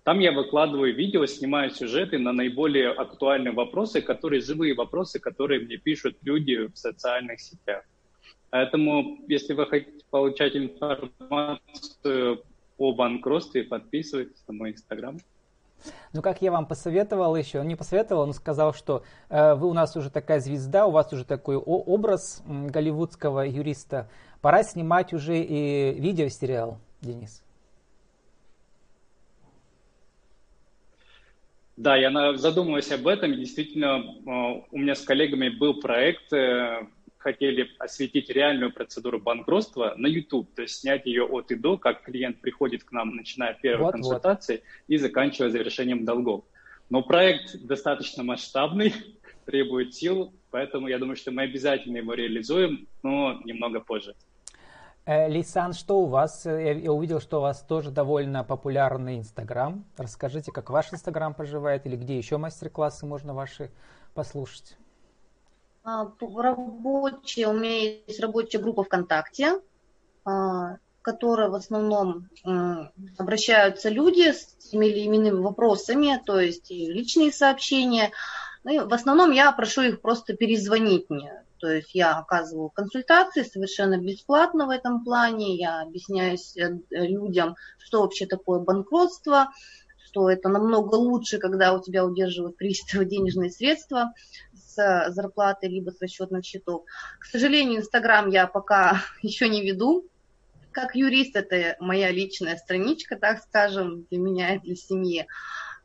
Там 0.02 0.18
я 0.18 0.32
выкладываю 0.32 0.92
видео, 0.92 1.24
снимаю 1.26 1.70
сюжеты 1.70 2.18
на 2.18 2.32
наиболее 2.32 2.90
актуальные 2.90 3.52
вопросы, 3.52 4.02
которые 4.02 4.40
живые 4.40 4.74
вопросы, 4.74 5.20
которые 5.20 5.60
мне 5.60 5.76
пишут 5.76 6.16
люди 6.22 6.66
в 6.66 6.76
социальных 6.76 7.38
сетях. 7.40 7.84
Поэтому, 8.50 9.20
если 9.28 9.52
вы 9.54 9.66
хотите 9.66 10.04
получать 10.10 10.56
информацию 10.56 12.42
о 12.76 12.92
банкротстве, 12.92 13.62
подписывайтесь 13.62 14.42
на 14.48 14.54
мой 14.54 14.72
Инстаграм. 14.72 15.16
Ну, 16.12 16.22
как 16.22 16.42
я 16.42 16.50
вам 16.50 16.66
посоветовал 16.66 17.36
еще, 17.36 17.64
не 17.64 17.76
посоветовал, 17.76 18.22
он 18.22 18.32
сказал, 18.32 18.74
что 18.74 19.02
э, 19.28 19.54
вы 19.54 19.68
у 19.68 19.72
нас 19.72 19.96
уже 19.96 20.10
такая 20.10 20.40
звезда, 20.40 20.86
у 20.86 20.90
вас 20.90 21.12
уже 21.12 21.24
такой 21.24 21.56
образ 21.56 22.42
голливудского 22.46 23.46
юриста. 23.46 24.08
Пора 24.40 24.62
снимать 24.62 25.12
уже 25.12 25.38
и 25.40 25.94
видеосериал, 26.00 26.78
Денис. 27.00 27.42
Да, 31.80 31.96
я 31.96 32.36
задумываюсь 32.36 32.92
об 32.92 33.06
этом. 33.06 33.34
Действительно, 33.34 34.02
э, 34.02 34.62
у 34.70 34.78
меня 34.78 34.94
с 34.94 35.00
коллегами 35.00 35.48
был 35.48 35.80
проект 35.80 36.30
э, 36.32 36.86
хотели 37.20 37.70
осветить 37.78 38.30
реальную 38.30 38.72
процедуру 38.72 39.20
банкротства 39.20 39.94
на 39.96 40.06
YouTube, 40.06 40.52
то 40.54 40.62
есть 40.62 40.80
снять 40.80 41.04
ее 41.04 41.24
от 41.24 41.50
и 41.50 41.54
до, 41.54 41.76
как 41.76 42.02
клиент 42.02 42.40
приходит 42.40 42.82
к 42.84 42.92
нам, 42.92 43.14
начиная 43.14 43.54
первой 43.54 43.84
вот, 43.84 43.92
консультации 43.92 44.56
вот. 44.56 44.64
и 44.88 44.96
заканчивая 44.96 45.50
завершением 45.50 46.04
долгов. 46.04 46.44
Но 46.88 47.02
проект 47.02 47.56
достаточно 47.62 48.24
масштабный, 48.24 48.94
требует 49.44 49.94
сил, 49.94 50.32
поэтому 50.50 50.88
я 50.88 50.98
думаю, 50.98 51.16
что 51.16 51.30
мы 51.30 51.42
обязательно 51.42 51.98
его 51.98 52.14
реализуем, 52.14 52.88
но 53.02 53.38
немного 53.44 53.80
позже. 53.80 54.14
Э, 55.04 55.28
Лисан, 55.28 55.74
что 55.74 56.00
у 56.00 56.06
вас? 56.06 56.46
Я 56.46 56.90
увидел, 56.90 57.20
что 57.20 57.38
у 57.38 57.42
вас 57.42 57.62
тоже 57.62 57.90
довольно 57.90 58.44
популярный 58.44 59.18
Инстаграм. 59.18 59.84
Расскажите, 59.98 60.52
как 60.52 60.70
ваш 60.70 60.92
Инстаграм 60.92 61.34
поживает 61.34 61.84
или 61.84 61.96
где 61.96 62.16
еще 62.16 62.38
мастер-классы 62.38 63.04
можно 63.04 63.34
ваши 63.34 63.70
послушать? 64.14 64.76
А, 65.82 66.12
рабочая, 66.20 67.48
у 67.48 67.52
меня 67.52 68.02
есть 68.06 68.20
рабочая 68.20 68.58
группа 68.58 68.84
ВКонтакте. 68.84 69.60
А, 70.24 70.76
в 71.00 71.02
который 71.02 71.48
в 71.48 71.54
основном 71.54 72.28
обращаются 73.18 73.88
люди 73.88 74.32
с 74.32 74.54
теми 74.70 74.86
или 74.86 75.00
иными 75.00 75.30
вопросами, 75.30 76.20
то 76.26 76.38
есть 76.38 76.70
личные 76.70 77.32
сообщения. 77.32 78.10
Ну, 78.64 78.86
в 78.86 78.92
основном 78.92 79.30
я 79.30 79.50
прошу 79.52 79.80
их 79.82 80.02
просто 80.02 80.36
перезвонить 80.36 81.08
мне. 81.08 81.42
То 81.58 81.68
есть 81.68 81.94
я 81.94 82.18
оказываю 82.18 82.70
консультации 82.70 83.42
совершенно 83.42 83.96
бесплатно 83.98 84.66
в 84.66 84.70
этом 84.70 85.04
плане, 85.04 85.56
я 85.56 85.82
объясняюсь 85.82 86.56
э, 86.56 86.78
людям, 86.90 87.56
что 87.78 88.02
вообще 88.02 88.26
такое 88.26 88.60
банкротство, 88.60 89.50
что 90.06 90.30
это 90.30 90.48
намного 90.48 90.94
лучше, 90.96 91.38
когда 91.38 91.72
у 91.74 91.82
тебя 91.82 92.04
удерживают 92.04 92.56
приставы 92.56 93.04
денежные 93.04 93.50
средства 93.50 94.12
с 94.80 95.12
зарплаты 95.12 95.68
либо 95.68 95.90
с 95.90 96.00
расчетных 96.00 96.44
счетов. 96.44 96.84
К 97.18 97.24
сожалению, 97.24 97.80
Инстаграм 97.80 98.28
я 98.30 98.46
пока 98.46 99.02
еще 99.22 99.48
не 99.48 99.62
веду. 99.62 100.06
Как 100.72 100.94
юрист 100.94 101.34
это 101.36 101.76
моя 101.80 102.10
личная 102.10 102.56
страничка, 102.56 103.16
так 103.16 103.42
скажем, 103.42 104.06
для 104.10 104.18
меня 104.18 104.54
и 104.54 104.60
для 104.60 104.76
семьи. 104.76 105.26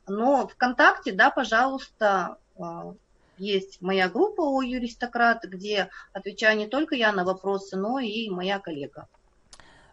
Но 0.06 0.46
ВКонтакте, 0.46 1.12
да, 1.12 1.30
пожалуйста, 1.30 2.38
а, 2.58 2.94
есть 3.36 3.82
моя 3.82 4.08
группа 4.08 4.42
о 4.42 4.62
юристократ, 4.62 5.44
где 5.44 5.88
отвечаю 6.12 6.56
не 6.56 6.68
только 6.68 6.94
я 6.94 7.12
на 7.12 7.24
вопросы, 7.24 7.76
но 7.76 7.98
и 7.98 8.30
моя 8.30 8.60
коллега. 8.60 9.08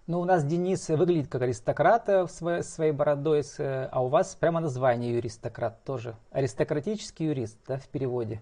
Ну, 0.06 0.20
у 0.20 0.26
нас 0.26 0.44
Денис 0.44 0.89
выглядит 0.89 1.30
как 1.30 1.44
аристократ 1.44 2.08
в 2.08 2.28
своей, 2.28 2.62
своей 2.62 2.92
бородой, 2.92 3.42
а 3.58 4.04
у 4.04 4.10
вас 4.10 4.36
прямо 4.36 4.60
название 4.60 5.16
юристократ 5.16 5.82
тоже. 5.86 6.18
Аристократический 6.32 7.28
юрист, 7.28 7.58
да, 7.66 7.78
в 7.78 7.88
переводе. 7.88 8.42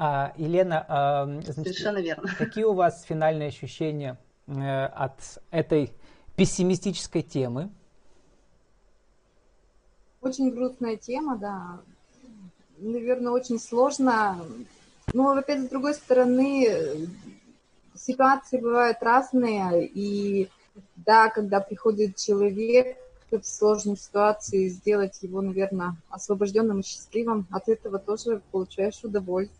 А, 0.00 0.32
Елена, 0.36 0.86
а, 0.88 1.24
значит, 1.24 1.54
Совершенно 1.54 1.98
верно. 1.98 2.30
какие 2.38 2.62
у 2.62 2.72
вас 2.72 3.02
финальные 3.02 3.48
ощущения 3.48 4.16
э, 4.46 4.84
от 4.84 5.40
этой 5.50 5.92
пессимистической 6.36 7.22
темы? 7.22 7.70
Очень 10.20 10.52
грустная 10.52 10.96
тема, 10.96 11.36
да. 11.36 11.80
Наверное, 12.78 13.32
очень 13.32 13.58
сложно. 13.58 14.38
Но 15.12 15.32
опять 15.32 15.64
с 15.66 15.68
другой 15.68 15.94
стороны, 15.94 17.08
ситуации 17.96 18.60
бывают 18.60 18.98
разные, 19.00 19.84
и 19.84 20.48
да, 20.94 21.28
когда 21.28 21.58
приходит 21.58 22.14
человек 22.14 22.98
в 23.32 23.42
сложной 23.42 23.96
ситуации, 23.96 24.68
сделать 24.68 25.18
его, 25.22 25.40
наверное, 25.40 25.96
освобожденным 26.08 26.80
и 26.80 26.84
счастливым, 26.84 27.48
от 27.50 27.68
этого 27.68 27.98
тоже 27.98 28.40
получаешь 28.52 29.02
удовольствие. 29.02 29.57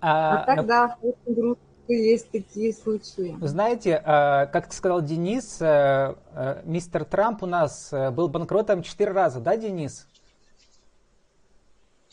А, 0.00 0.42
а 0.42 0.56
тогда 0.56 0.96
но... 1.02 1.08
очень 1.08 1.34
грустно 1.34 1.66
есть 1.88 2.30
такие 2.30 2.72
случаи. 2.72 3.36
Знаете, 3.40 4.02
а, 4.04 4.46
как 4.46 4.72
сказал 4.72 5.02
Денис, 5.02 5.58
э, 5.60 6.14
э, 6.32 6.62
мистер 6.64 7.04
Трамп 7.04 7.42
у 7.42 7.46
нас 7.46 7.92
э, 7.92 8.10
был 8.10 8.28
банкротом 8.28 8.82
четыре 8.82 9.12
раза, 9.12 9.40
да, 9.40 9.56
Денис? 9.56 10.06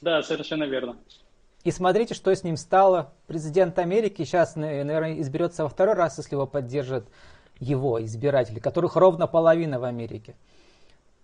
Да, 0.02 0.21
совершенно 0.21 0.63
верно. 0.65 0.97
И 1.63 1.71
смотрите, 1.71 2.13
что 2.13 2.34
с 2.34 2.43
ним 2.43 2.58
стало. 2.58 3.13
Президент 3.26 3.80
Америки 3.80 4.23
сейчас, 4.23 4.56
наверное, 4.56 5.19
изберется 5.21 5.63
во 5.63 5.69
второй 5.69 5.95
раз, 5.95 6.17
если 6.17 6.36
его 6.36 6.45
поддержат 6.45 7.08
его 7.60 8.04
избиратели, 8.04 8.60
которых 8.60 8.95
ровно 8.95 9.28
половина 9.28 9.80
в 9.80 9.86
Америке. 9.86 10.36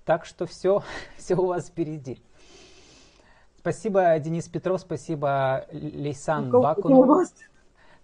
Так 0.05 0.25
что 0.25 0.45
все, 0.45 0.83
все 1.17 1.35
у 1.35 1.47
вас 1.47 1.67
впереди. 1.67 2.21
Спасибо, 3.59 4.17
Денис 4.19 4.47
Петров, 4.47 4.79
спасибо, 4.79 5.65
Лейсан 5.73 6.49
Бакун. 6.49 7.27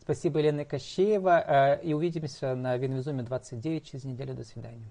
Спасибо, 0.01 0.39
Елена 0.39 0.65
Кощеева. 0.65 1.43
Э, 1.47 1.81
и 1.81 1.93
увидимся 1.93 2.55
на 2.55 2.75
Винвизуме 2.75 3.23
29 3.23 3.85
через 3.85 4.03
неделю. 4.03 4.33
До 4.33 4.43
свидания. 4.43 4.89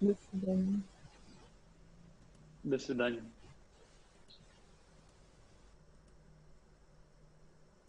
До 0.00 0.14
свидания. 0.30 0.80
До 2.62 2.78
свидания. 2.78 3.22